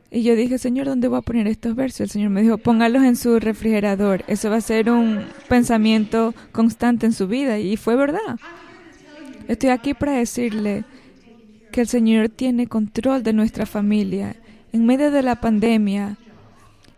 Y 0.10 0.22
yo 0.22 0.36
dije, 0.36 0.60
Señor, 0.60 0.86
¿dónde 0.86 1.08
voy 1.08 1.18
a 1.18 1.22
poner 1.22 1.48
estos 1.48 1.76
versos? 1.76 2.02
El 2.02 2.10
Señor 2.10 2.30
me 2.30 2.44
dijo, 2.44 2.60
póngalos 2.60 3.04
en 3.04 3.16
su 3.16 3.40
refrigerador. 3.40 4.24
Eso 4.28 4.52
va 4.52 4.58
a 4.58 4.62
ser 4.62 4.92
un 4.92 5.26
pensamiento 5.50 6.36
constante 6.52 7.08
en 7.08 7.14
su 7.14 7.28
vida. 7.28 7.58
Y 7.58 7.78
fue 7.78 7.96
verdad. 7.96 8.40
Estoy 9.48 9.70
aquí 9.70 9.96
para 9.96 10.12
decirle 10.14 10.84
que 11.74 11.82
el 11.82 11.88
Señor 11.88 12.30
tiene 12.30 12.68
control 12.68 13.24
de 13.24 13.34
nuestra 13.34 13.66
familia. 13.66 14.36
En 14.72 14.86
medio 14.86 15.10
de 15.10 15.24
la 15.24 15.42
pandemia, 15.42 16.18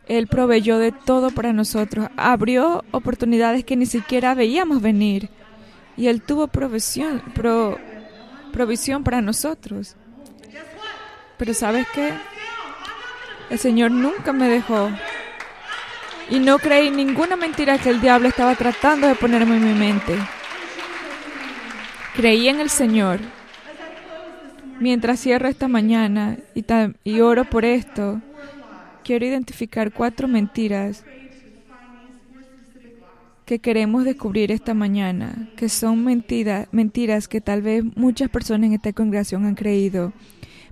Él 0.05 0.27
proveyó 0.27 0.77
de 0.79 0.91
todo 0.91 1.31
para 1.31 1.53
nosotros. 1.53 2.09
Abrió 2.17 2.83
oportunidades 2.91 3.63
que 3.63 3.77
ni 3.77 3.85
siquiera 3.85 4.35
veíamos 4.35 4.81
venir. 4.81 5.29
Y 5.95 6.07
Él 6.07 6.21
tuvo 6.21 6.47
provisión, 6.47 7.23
provisión 8.51 9.05
para 9.05 9.21
nosotros. 9.21 9.95
Pero 11.38 11.53
¿sabes 11.53 11.88
qué? 11.95 12.11
El 13.49 13.57
Señor 13.57 13.91
nunca 13.91 14.33
me 14.33 14.49
dejó. 14.49 14.89
Y 16.29 16.39
no 16.39 16.59
creí 16.59 16.89
ninguna 16.91 17.38
mentira 17.38 17.77
que 17.77 17.91
el 17.91 18.01
diablo 18.01 18.27
estaba 18.27 18.55
tratando 18.55 19.07
de 19.07 19.15
ponerme 19.15 19.55
en 19.55 19.65
mi 19.65 19.73
mente. 19.73 20.17
Creí 22.13 22.49
en 22.49 22.59
el 22.59 22.69
Señor. 22.69 23.21
Mientras 24.79 25.19
cierro 25.19 25.47
esta 25.47 25.67
mañana 25.67 26.38
y, 27.03 27.19
oro 27.19 27.45
por 27.45 27.65
esto, 27.65 28.21
quiero 29.03 29.25
identificar 29.25 29.93
cuatro 29.93 30.27
mentiras 30.27 31.05
que 33.45 33.59
queremos 33.59 34.03
descubrir 34.03 34.51
esta 34.51 34.73
mañana, 34.73 35.49
que 35.55 35.69
son 35.69 36.03
mentiras 36.03 37.27
que 37.27 37.41
tal 37.41 37.61
vez 37.61 37.83
muchas 37.95 38.29
personas 38.29 38.67
en 38.67 38.73
esta 38.73 38.91
congregación 38.91 39.45
han 39.45 39.55
creído. 39.55 40.13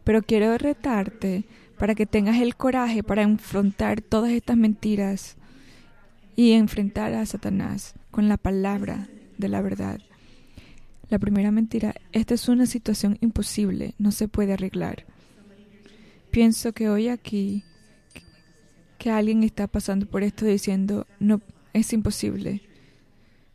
Pero 0.04 0.22
quiero 0.22 0.58
retarte 0.58 1.44
para 1.78 1.96
que 1.96 2.06
tengas 2.06 2.42
el 2.42 2.56
coraje 2.56 3.04
para 3.04 3.22
enfrentar 3.22 4.02
todas 4.02 4.32
estas 4.32 4.58
mentiras 4.58 5.38
y 6.36 6.54
enfrentar 6.54 7.14
a 7.14 7.26
Satanás 7.26 7.94
con 8.12 8.28
la 8.28 8.38
palabra 8.38 9.08
de 9.38 9.50
la 9.50 9.62
verdad. 9.62 10.00
La 11.10 11.20
primera 11.20 11.52
mentira, 11.52 11.96
esta 12.12 12.34
es 12.34 12.48
una 12.50 12.66
situación 12.66 13.18
imposible, 13.22 13.94
no 13.98 14.12
se 14.12 14.28
puede 14.28 14.54
arreglar. 14.54 15.06
Pienso 16.32 16.74
que 16.74 16.90
hoy 16.90 17.10
aquí 17.10 17.64
que 18.98 19.12
alguien 19.12 19.44
está 19.44 19.68
pasando 19.68 20.06
por 20.06 20.24
esto 20.24 20.46
diciendo, 20.46 21.06
no, 21.20 21.42
es 21.74 21.92
imposible. 21.94 22.62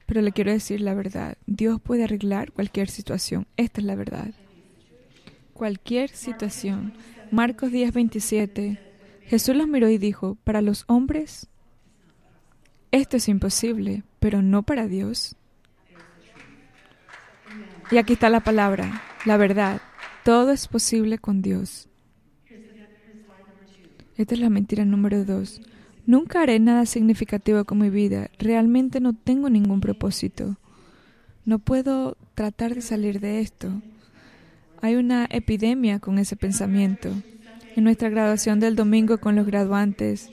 Pero 0.06 0.20
le 0.22 0.32
quiero 0.32 0.52
decir 0.52 0.80
la 0.80 0.94
verdad, 0.94 1.36
Dios 1.46 1.80
puede 1.80 2.04
arreglar 2.04 2.52
cualquier 2.52 2.88
situación, 2.88 3.46
esta 3.56 3.80
es 3.80 3.86
la 3.86 3.94
verdad. 3.94 4.32
Cualquier 5.54 6.10
situación. 6.10 6.92
Marcos 7.30 7.72
10:27. 7.72 8.78
Jesús 9.24 9.56
los 9.56 9.68
miró 9.68 9.88
y 9.88 9.98
dijo, 9.98 10.36
para 10.44 10.62
los 10.62 10.84
hombres 10.86 11.48
esto 12.90 13.18
es 13.18 13.28
imposible, 13.28 14.02
pero 14.18 14.40
no 14.40 14.62
para 14.62 14.88
Dios. 14.88 15.36
Y 17.90 17.96
aquí 17.96 18.14
está 18.14 18.28
la 18.28 18.40
palabra, 18.40 19.02
la 19.24 19.36
verdad. 19.36 19.80
Todo 20.24 20.50
es 20.50 20.68
posible 20.68 21.18
con 21.18 21.40
Dios. 21.40 21.88
Esta 24.16 24.34
es 24.34 24.40
la 24.40 24.50
mentira 24.50 24.84
número 24.84 25.24
dos. 25.24 25.60
Nunca 26.04 26.42
haré 26.42 26.58
nada 26.58 26.86
significativo 26.86 27.64
con 27.64 27.78
mi 27.78 27.88
vida. 27.88 28.30
Realmente 28.38 29.00
no 29.00 29.14
tengo 29.14 29.48
ningún 29.48 29.80
propósito. 29.80 30.56
No 31.44 31.58
puedo 31.58 32.16
tratar 32.34 32.74
de 32.74 32.82
salir 32.82 33.20
de 33.20 33.40
esto. 33.40 33.80
Hay 34.82 34.96
una 34.96 35.26
epidemia 35.30 35.98
con 35.98 36.18
ese 36.18 36.36
pensamiento. 36.36 37.10
En 37.74 37.84
nuestra 37.84 38.08
graduación 38.08 38.60
del 38.60 38.76
domingo 38.76 39.18
con 39.18 39.36
los 39.36 39.46
graduantes, 39.46 40.30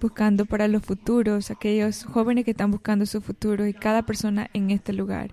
buscando 0.00 0.46
para 0.46 0.68
los 0.68 0.82
futuros, 0.82 1.50
aquellos 1.50 2.04
jóvenes 2.04 2.44
que 2.44 2.52
están 2.52 2.70
buscando 2.70 3.06
su 3.06 3.20
futuro 3.20 3.66
y 3.66 3.74
cada 3.74 4.02
persona 4.02 4.48
en 4.52 4.70
este 4.70 4.92
lugar. 4.92 5.30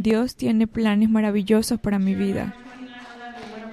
Dios 0.00 0.34
tiene 0.34 0.66
planes 0.66 1.10
maravillosos 1.10 1.78
para 1.78 1.98
mi 1.98 2.14
vida. 2.14 2.54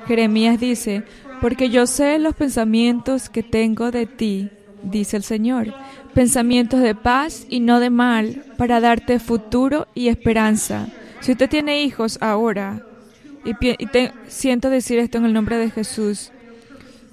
Jeremías 0.08 0.60
dice, 0.60 1.04
porque 1.40 1.70
yo 1.70 1.88
sé 1.88 2.20
los 2.20 2.36
pensamientos 2.36 3.30
que 3.30 3.44
tengo 3.44 3.92
de 3.92 4.08
ti, 4.08 4.50
dice 4.84 5.16
el 5.16 5.24
Señor, 5.24 5.74
pensamientos 6.14 6.82
de 6.82 6.96
paz 6.96 7.46
y 7.50 7.62
no 7.62 7.80
de 7.80 7.90
mal, 7.90 8.44
para 8.58 8.82
darte 8.82 9.20
futuro 9.20 9.88
y 9.96 10.10
esperanza. 10.10 10.90
Si 11.22 11.32
usted 11.32 11.50
tiene 11.50 11.84
hijos 11.84 12.18
ahora, 12.22 12.86
y, 13.46 13.54
siento 14.28 14.70
decir 14.70 15.00
esto 15.00 15.20
en 15.20 15.26
el 15.26 15.34
nombre 15.34 15.58
de 15.58 15.72
Jesús, 15.72 16.32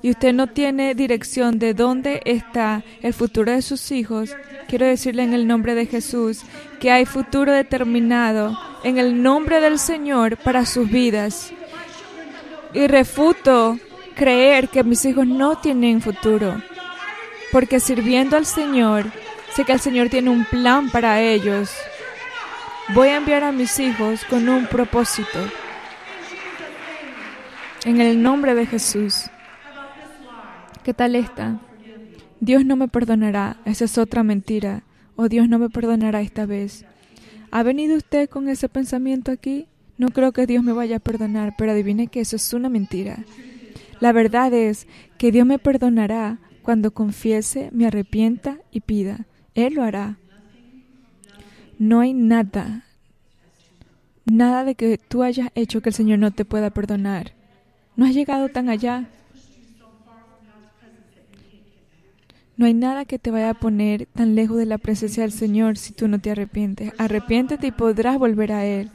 y 0.02 0.10
usted 0.10 0.34
no 0.34 0.48
tiene 0.48 0.96
dirección 0.96 1.60
de 1.60 1.72
dónde 1.72 2.20
está 2.24 2.82
el 3.00 3.14
futuro 3.14 3.52
de 3.52 3.62
sus 3.62 3.92
hijos, 3.92 4.36
quiero 4.66 4.86
decirle 4.86 5.22
en 5.22 5.34
el 5.34 5.46
nombre 5.46 5.76
de 5.76 5.86
Jesús 5.86 6.42
que 6.80 6.90
hay 6.90 7.06
futuro 7.06 7.52
determinado 7.52 8.58
en 8.84 8.98
el 8.98 9.22
nombre 9.22 9.60
del 9.60 9.78
Señor 9.78 10.36
para 10.36 10.64
sus 10.66 10.88
vidas. 10.88 11.52
Y 12.72 12.86
refuto 12.86 13.78
creer 14.14 14.68
que 14.68 14.84
mis 14.84 15.04
hijos 15.04 15.26
no 15.26 15.56
tienen 15.56 16.00
futuro, 16.00 16.62
porque 17.50 17.80
sirviendo 17.80 18.36
al 18.36 18.46
Señor, 18.46 19.06
sé 19.54 19.64
que 19.64 19.72
el 19.72 19.80
Señor 19.80 20.10
tiene 20.10 20.30
un 20.30 20.44
plan 20.44 20.90
para 20.90 21.20
ellos. 21.20 21.72
Voy 22.94 23.08
a 23.08 23.16
enviar 23.16 23.42
a 23.42 23.52
mis 23.52 23.80
hijos 23.80 24.24
con 24.26 24.48
un 24.48 24.66
propósito. 24.66 25.38
En 27.84 28.00
el 28.00 28.22
nombre 28.22 28.54
de 28.54 28.66
Jesús. 28.66 29.30
¿Qué 30.82 30.92
tal 30.92 31.16
está? 31.16 31.58
Dios 32.40 32.64
no 32.64 32.76
me 32.76 32.88
perdonará. 32.88 33.56
Esa 33.64 33.86
es 33.86 33.96
otra 33.96 34.22
mentira. 34.22 34.82
O 35.16 35.22
oh, 35.22 35.28
Dios 35.28 35.48
no 35.48 35.58
me 35.58 35.70
perdonará 35.70 36.20
esta 36.20 36.44
vez. 36.44 36.84
¿Ha 37.54 37.62
venido 37.62 37.96
usted 37.96 38.28
con 38.28 38.48
ese 38.48 38.68
pensamiento 38.68 39.30
aquí? 39.30 39.68
No 39.96 40.08
creo 40.08 40.32
que 40.32 40.44
Dios 40.44 40.64
me 40.64 40.72
vaya 40.72 40.96
a 40.96 40.98
perdonar, 40.98 41.54
pero 41.56 41.70
adivine 41.70 42.08
que 42.08 42.18
eso 42.18 42.34
es 42.34 42.52
una 42.52 42.68
mentira. 42.68 43.24
La 44.00 44.10
verdad 44.10 44.52
es 44.52 44.88
que 45.18 45.30
Dios 45.30 45.46
me 45.46 45.60
perdonará 45.60 46.40
cuando 46.62 46.90
confiese, 46.90 47.68
me 47.70 47.86
arrepienta 47.86 48.58
y 48.72 48.80
pida. 48.80 49.26
Él 49.54 49.74
lo 49.74 49.84
hará. 49.84 50.18
No 51.78 52.00
hay 52.00 52.12
nada, 52.12 52.86
nada 54.24 54.64
de 54.64 54.74
que 54.74 54.98
tú 54.98 55.22
hayas 55.22 55.50
hecho 55.54 55.80
que 55.80 55.90
el 55.90 55.94
Señor 55.94 56.18
no 56.18 56.32
te 56.32 56.44
pueda 56.44 56.70
perdonar. 56.70 57.34
No 57.94 58.04
has 58.04 58.14
llegado 58.14 58.48
tan 58.48 58.68
allá. 58.68 59.06
No 62.56 62.66
hay 62.66 62.74
nada 62.74 63.04
que 63.04 63.18
te 63.18 63.32
vaya 63.32 63.50
a 63.50 63.54
poner 63.54 64.06
tan 64.06 64.36
lejos 64.36 64.56
de 64.58 64.66
la 64.66 64.78
presencia 64.78 65.24
del 65.24 65.32
Señor 65.32 65.76
si 65.76 65.92
tú 65.92 66.06
no 66.06 66.20
te 66.20 66.30
arrepientes. 66.30 66.92
Arrepiéntete 66.98 67.66
y 67.66 67.72
podrás 67.72 68.16
volver 68.16 68.52
a 68.52 68.64
Él. 68.64 68.90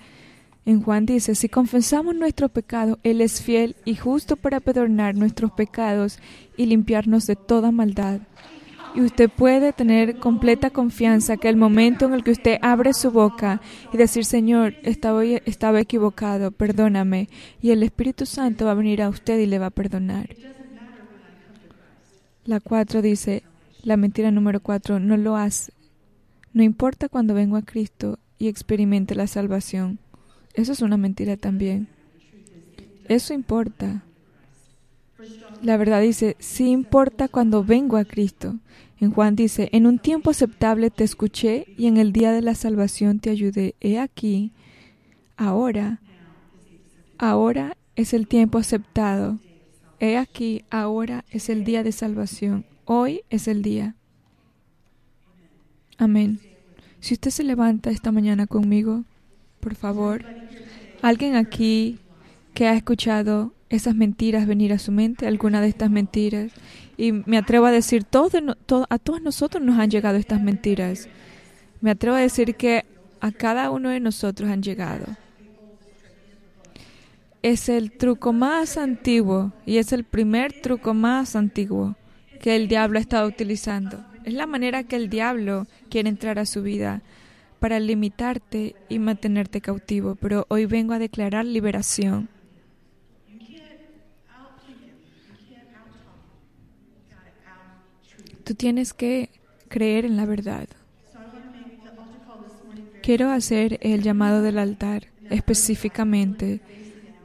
En 0.65 0.81
Juan 0.81 1.05
dice, 1.05 1.35
si 1.35 1.49
confesamos 1.49 2.15
nuestro 2.15 2.47
pecado, 2.47 2.99
Él 3.03 3.19
es 3.21 3.41
fiel 3.41 3.75
y 3.83 3.95
justo 3.95 4.37
para 4.37 4.59
perdonar 4.61 5.15
nuestros 5.15 5.51
pecados 5.51 6.19
y 6.55 6.67
limpiarnos 6.67 7.25
de 7.27 7.35
toda 7.35 7.71
maldad. 7.71 8.21
Y 8.95 9.01
usted 9.01 9.29
puede 9.29 9.73
tener 9.73 10.17
completa 10.17 10.69
confianza 10.69 11.37
que 11.37 11.49
el 11.49 11.57
momento 11.57 12.05
en 12.05 12.13
el 12.13 12.23
que 12.23 12.31
usted 12.31 12.57
abre 12.61 12.93
su 12.93 13.11
boca 13.11 13.61
y 13.93 13.97
decir, 13.97 14.25
Señor, 14.25 14.75
estaba, 14.83 15.23
estaba 15.23 15.81
equivocado, 15.81 16.51
perdóname, 16.51 17.29
y 17.61 17.71
el 17.71 17.83
Espíritu 17.83 18.25
Santo 18.25 18.65
va 18.65 18.71
a 18.71 18.75
venir 18.75 19.01
a 19.01 19.09
usted 19.09 19.37
y 19.39 19.45
le 19.45 19.59
va 19.59 19.67
a 19.67 19.71
perdonar. 19.71 20.29
La 22.45 22.59
cuatro 22.59 23.01
dice, 23.01 23.43
la 23.83 23.97
mentira 23.97 24.31
número 24.31 24.59
cuatro, 24.59 24.99
no 24.99 25.17
lo 25.17 25.35
hace. 25.35 25.73
No 26.53 26.63
importa 26.63 27.09
cuando 27.09 27.33
vengo 27.33 27.57
a 27.57 27.61
Cristo 27.61 28.19
y 28.37 28.47
experimente 28.47 29.15
la 29.15 29.27
salvación. 29.27 29.99
Eso 30.53 30.71
es 30.71 30.81
una 30.81 30.97
mentira 30.97 31.37
también. 31.37 31.87
Eso 33.07 33.33
importa. 33.33 34.03
La 35.61 35.77
verdad 35.77 36.01
dice, 36.01 36.35
sí 36.39 36.69
importa 36.69 37.27
cuando 37.27 37.63
vengo 37.63 37.97
a 37.97 38.05
Cristo. 38.05 38.55
En 38.99 39.11
Juan 39.11 39.35
dice, 39.35 39.69
en 39.71 39.85
un 39.85 39.99
tiempo 39.99 40.29
aceptable 40.29 40.89
te 40.89 41.03
escuché 41.03 41.65
y 41.77 41.87
en 41.87 41.97
el 41.97 42.11
día 42.11 42.31
de 42.31 42.41
la 42.41 42.55
salvación 42.55 43.19
te 43.19 43.29
ayudé. 43.29 43.75
He 43.79 43.99
aquí, 43.99 44.51
ahora, 45.37 46.01
ahora 47.17 47.77
es 47.95 48.13
el 48.13 48.27
tiempo 48.27 48.57
aceptado. 48.57 49.39
He 49.99 50.17
aquí, 50.17 50.63
ahora 50.69 51.25
es 51.29 51.49
el 51.49 51.63
día 51.63 51.83
de 51.83 51.91
salvación. 51.91 52.65
Hoy 52.91 53.21
es 53.29 53.47
el 53.47 53.61
día. 53.61 53.93
Amén. 55.99 56.39
Si 56.99 57.13
usted 57.13 57.29
se 57.29 57.43
levanta 57.43 57.91
esta 57.91 58.11
mañana 58.11 58.47
conmigo, 58.47 59.03
por 59.59 59.75
favor, 59.75 60.25
alguien 61.03 61.35
aquí 61.35 61.99
que 62.55 62.65
ha 62.65 62.73
escuchado 62.73 63.53
esas 63.69 63.93
mentiras 63.93 64.47
venir 64.47 64.73
a 64.73 64.79
su 64.79 64.91
mente, 64.91 65.27
alguna 65.27 65.61
de 65.61 65.67
estas 65.67 65.91
mentiras. 65.91 66.51
Y 66.97 67.11
me 67.11 67.37
atrevo 67.37 67.67
a 67.67 67.71
decir, 67.71 68.07
a 68.07 68.97
todos 68.97 69.21
nosotros 69.21 69.63
nos 69.63 69.77
han 69.77 69.91
llegado 69.91 70.17
estas 70.17 70.41
mentiras. 70.41 71.07
Me 71.81 71.91
atrevo 71.91 72.15
a 72.15 72.21
decir 72.21 72.55
que 72.55 72.85
a 73.19 73.31
cada 73.31 73.69
uno 73.69 73.89
de 73.89 73.99
nosotros 73.99 74.49
han 74.49 74.63
llegado. 74.63 75.05
Es 77.43 77.69
el 77.69 77.91
truco 77.91 78.33
más 78.33 78.77
antiguo 78.77 79.51
y 79.67 79.77
es 79.77 79.93
el 79.93 80.05
primer 80.05 80.59
truco 80.59 80.95
más 80.95 81.35
antiguo 81.35 81.95
que 82.39 82.55
el 82.55 82.67
diablo 82.67 82.97
ha 82.97 83.01
estado 83.01 83.27
utilizando. 83.27 84.03
Es 84.23 84.33
la 84.33 84.45
manera 84.45 84.83
que 84.83 84.95
el 84.95 85.09
diablo 85.09 85.67
quiere 85.89 86.09
entrar 86.09 86.39
a 86.39 86.45
su 86.45 86.61
vida 86.61 87.01
para 87.59 87.79
limitarte 87.79 88.75
y 88.87 88.99
mantenerte 88.99 89.61
cautivo. 89.61 90.15
Pero 90.15 90.45
hoy 90.49 90.65
vengo 90.65 90.93
a 90.93 90.99
declarar 90.99 91.45
liberación. 91.45 92.29
Tú 98.43 98.55
tienes 98.55 98.93
que 98.93 99.29
creer 99.67 100.05
en 100.05 100.17
la 100.17 100.25
verdad. 100.25 100.67
Quiero 103.03 103.29
hacer 103.29 103.79
el 103.81 104.01
llamado 104.01 104.41
del 104.41 104.57
altar 104.57 105.07
específicamente 105.29 106.61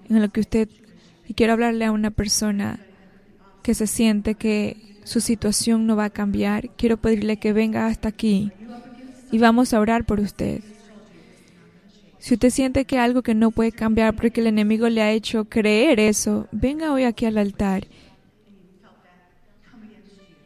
en 0.09 0.21
lo 0.21 0.29
que 0.29 0.41
usted 0.41 0.69
y 1.27 1.35
quiero 1.35 1.55
hablarle 1.55 1.87
a 1.87 1.93
una 1.93 2.11
persona 2.11 2.79
que 3.62 3.75
se 3.75 3.87
siente 3.87 4.35
que 4.35 4.94
su 5.05 5.21
situación 5.21 5.87
no 5.87 5.97
va 5.97 6.07
a 6.07 6.11
cambiar. 6.11 6.71
Quiero 6.71 6.97
pedirle 6.97 7.37
que 7.37 7.53
venga 7.53 7.87
hasta 7.87 8.09
aquí 8.09 8.51
y 9.31 9.39
vamos 9.39 9.73
a 9.73 9.81
orar 9.81 10.05
por 10.05 10.21
usted. 10.21 10.63
Si 12.19 12.35
usted 12.35 12.51
siente 12.51 12.87
que 12.87 12.99
algo 12.99 13.23
que 13.23 13.35
no 13.35 13.51
puede 13.51 13.71
cambiar 13.71 14.17
porque 14.17 14.41
el 14.41 14.47
enemigo 14.47 14.89
le 14.89 15.03
ha 15.03 15.13
hecho 15.13 15.45
creer 15.45 16.01
eso, 16.01 16.49
venga 16.53 16.93
hoy 16.93 17.05
aquí 17.05 17.27
al 17.27 17.37
altar 17.37 17.87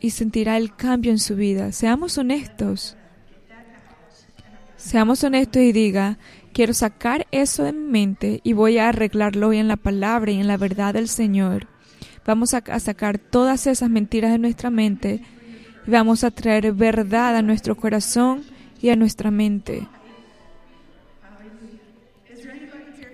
y 0.01 0.11
sentirá 0.11 0.57
el 0.57 0.75
cambio 0.75 1.13
en 1.13 1.19
su 1.19 1.37
vida. 1.37 1.71
Seamos 1.71 2.19
honestos. 2.19 2.97
Seamos 4.77 5.23
honestos 5.25 5.63
y 5.63 5.73
diga, 5.73 6.19
quiero 6.53 6.73
sacar 6.73 7.27
eso 7.31 7.65
de 7.65 7.73
mi 7.73 7.91
mente 7.91 8.41
y 8.43 8.53
voy 8.53 8.79
a 8.79 8.89
arreglarlo 8.89 9.49
hoy 9.49 9.59
en 9.59 9.69
la 9.69 9.77
palabra 9.77 10.31
y 10.31 10.41
en 10.41 10.47
la 10.47 10.57
verdad 10.57 10.95
del 10.95 11.09
Señor. 11.09 11.67
Vamos 12.29 12.53
a, 12.53 12.61
sacar 12.79 13.17
todas 13.17 13.67
esas 13.67 13.89
mentiras 13.89 14.31
de 14.31 14.39
nuestra 14.39 14.69
mente 14.69 15.23
y 15.87 15.91
vamos 15.91 16.25
a 16.25 16.31
traer 16.31 16.75
verdad 16.75 17.35
a 17.35 17.41
nuestro 17.41 17.75
corazón 17.75 18.43
y 18.83 18.91
a 18.91 18.97
nuestra 18.97 19.31
mente. 19.31 19.89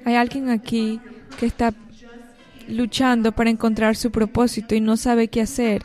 Hay 0.04 0.16
alguien 0.16 0.50
aquí 0.50 1.00
que 1.38 1.46
está 1.46 1.72
luchando 2.66 3.30
para 3.30 3.50
encontrar 3.50 3.94
su 3.94 4.10
propósito 4.10 4.74
y 4.74 4.80
no 4.80 4.96
sabe 4.96 5.28
qué 5.28 5.42
hacer. 5.42 5.84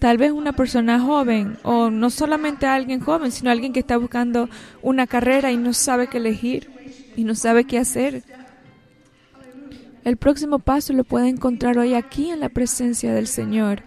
Tal 0.00 0.18
vez 0.18 0.32
una 0.32 0.52
persona 0.52 0.98
joven 0.98 1.58
o 1.62 1.90
no 1.90 2.10
solamente 2.10 2.66
alguien 2.66 2.98
joven, 2.98 3.30
sino 3.30 3.52
alguien 3.52 3.72
que 3.72 3.78
está 3.78 3.96
buscando 3.96 4.50
una 4.82 5.06
carrera 5.06 5.52
y 5.52 5.56
no 5.56 5.72
sabe 5.74 6.08
qué 6.08 6.16
elegir 6.16 6.68
y 7.14 7.22
no 7.22 7.36
sabe 7.36 7.66
qué 7.66 7.78
hacer. 7.78 8.24
El 10.04 10.16
próximo 10.16 10.58
paso 10.58 10.94
lo 10.94 11.04
puede 11.04 11.28
encontrar 11.28 11.76
hoy 11.78 11.94
aquí 11.94 12.30
en 12.30 12.40
la 12.40 12.48
presencia 12.48 13.12
del 13.12 13.26
Señor. 13.26 13.82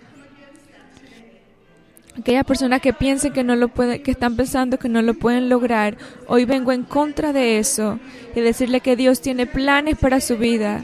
Aquellas 2.20 2.46
personas 2.46 2.82
que 2.82 2.94
piensen 2.94 3.34
que 3.34 3.44
no 3.44 3.56
lo 3.56 3.70
pueden, 3.70 4.04
que 4.04 4.12
están 4.12 4.36
pensando 4.36 4.78
que 4.78 4.90
no 4.90 5.02
lo 5.02 5.16
pueden 5.16 5.50
lograr, 5.50 5.98
hoy 6.28 6.46
vengo 6.46 6.72
en 6.72 6.84
contra 6.84 7.34
de 7.34 7.58
eso 7.58 8.00
y 8.36 8.42
decirle 8.42 8.82
que 8.82 8.96
Dios 8.96 9.22
tiene 9.22 9.48
planes 9.48 9.98
para 9.98 10.22
su 10.22 10.38
vida. 10.38 10.84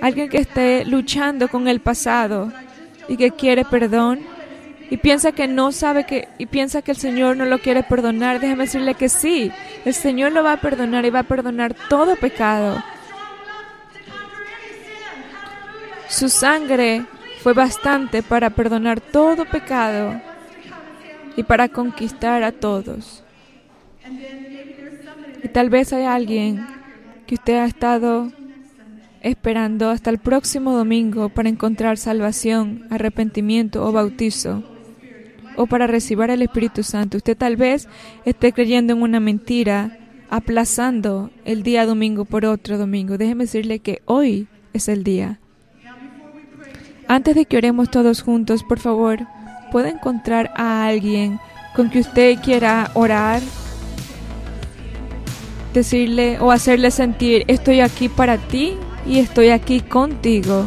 Alguien 0.00 0.28
que 0.28 0.38
esté 0.38 0.84
luchando 0.84 1.46
con 1.46 1.68
el 1.68 1.78
pasado 1.78 2.52
y 3.08 3.16
que 3.16 3.30
quiere 3.30 3.64
perdón, 3.64 4.18
y 4.90 4.96
piensa 4.96 5.30
que 5.30 5.46
no 5.46 5.70
sabe 5.70 6.04
que 6.04 6.26
y 6.38 6.46
piensa 6.46 6.82
que 6.82 6.90
el 6.90 6.96
Señor 6.96 7.36
no 7.36 7.44
lo 7.44 7.60
quiere 7.60 7.84
perdonar, 7.84 8.40
déjeme 8.40 8.64
decirle 8.64 8.94
que 8.96 9.08
sí, 9.08 9.52
el 9.84 9.94
Señor 9.94 10.32
lo 10.32 10.42
va 10.42 10.54
a 10.54 10.60
perdonar 10.60 11.04
y 11.04 11.10
va 11.10 11.20
a 11.20 11.24
perdonar 11.24 11.76
todo 11.88 12.16
pecado. 12.16 12.82
Su 16.10 16.28
sangre 16.28 17.06
fue 17.40 17.52
bastante 17.52 18.24
para 18.24 18.50
perdonar 18.50 19.00
todo 19.00 19.44
pecado 19.44 20.20
y 21.36 21.44
para 21.44 21.68
conquistar 21.68 22.42
a 22.42 22.50
todos. 22.50 23.22
Y 25.42 25.48
tal 25.48 25.70
vez 25.70 25.92
hay 25.92 26.04
alguien 26.04 26.66
que 27.28 27.36
usted 27.36 27.58
ha 27.58 27.64
estado 27.64 28.32
esperando 29.20 29.88
hasta 29.88 30.10
el 30.10 30.18
próximo 30.18 30.72
domingo 30.72 31.28
para 31.28 31.48
encontrar 31.48 31.96
salvación, 31.96 32.88
arrepentimiento 32.90 33.86
o 33.86 33.92
bautizo 33.92 34.64
o 35.56 35.66
para 35.66 35.86
recibir 35.86 36.30
el 36.30 36.42
Espíritu 36.42 36.82
Santo. 36.82 37.18
Usted 37.18 37.36
tal 37.36 37.56
vez 37.56 37.88
esté 38.24 38.52
creyendo 38.52 38.94
en 38.94 39.02
una 39.02 39.20
mentira, 39.20 39.96
aplazando 40.28 41.30
el 41.44 41.62
día 41.62 41.86
domingo 41.86 42.24
por 42.24 42.44
otro 42.46 42.78
domingo. 42.78 43.16
Déjeme 43.16 43.44
decirle 43.44 43.78
que 43.78 44.02
hoy 44.06 44.48
es 44.72 44.88
el 44.88 45.04
día. 45.04 45.38
Antes 47.10 47.34
de 47.34 47.44
que 47.44 47.56
oremos 47.56 47.90
todos 47.90 48.22
juntos, 48.22 48.62
por 48.62 48.78
favor, 48.78 49.18
¿puede 49.72 49.88
encontrar 49.88 50.52
a 50.54 50.86
alguien 50.86 51.40
con 51.74 51.90
que 51.90 51.98
usted 51.98 52.38
quiera 52.38 52.92
orar? 52.94 53.42
Decirle 55.74 56.38
o 56.38 56.52
hacerle 56.52 56.92
sentir, 56.92 57.42
estoy 57.48 57.80
aquí 57.80 58.08
para 58.08 58.38
ti 58.38 58.76
y 59.04 59.18
estoy 59.18 59.48
aquí 59.48 59.80
contigo. 59.80 60.66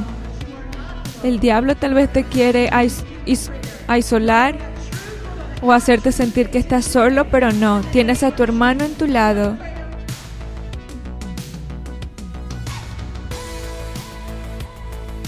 El 1.24 1.40
diablo 1.40 1.78
tal 1.78 1.94
vez 1.94 2.12
te 2.12 2.26
quiere 2.26 2.70
aislar 3.88 4.58
o 5.62 5.72
hacerte 5.72 6.12
sentir 6.12 6.50
que 6.50 6.58
estás 6.58 6.84
solo, 6.84 7.30
pero 7.32 7.54
no, 7.54 7.80
tienes 7.94 8.22
a 8.22 8.32
tu 8.32 8.44
hermano 8.44 8.84
en 8.84 8.96
tu 8.96 9.08
lado. 9.08 9.58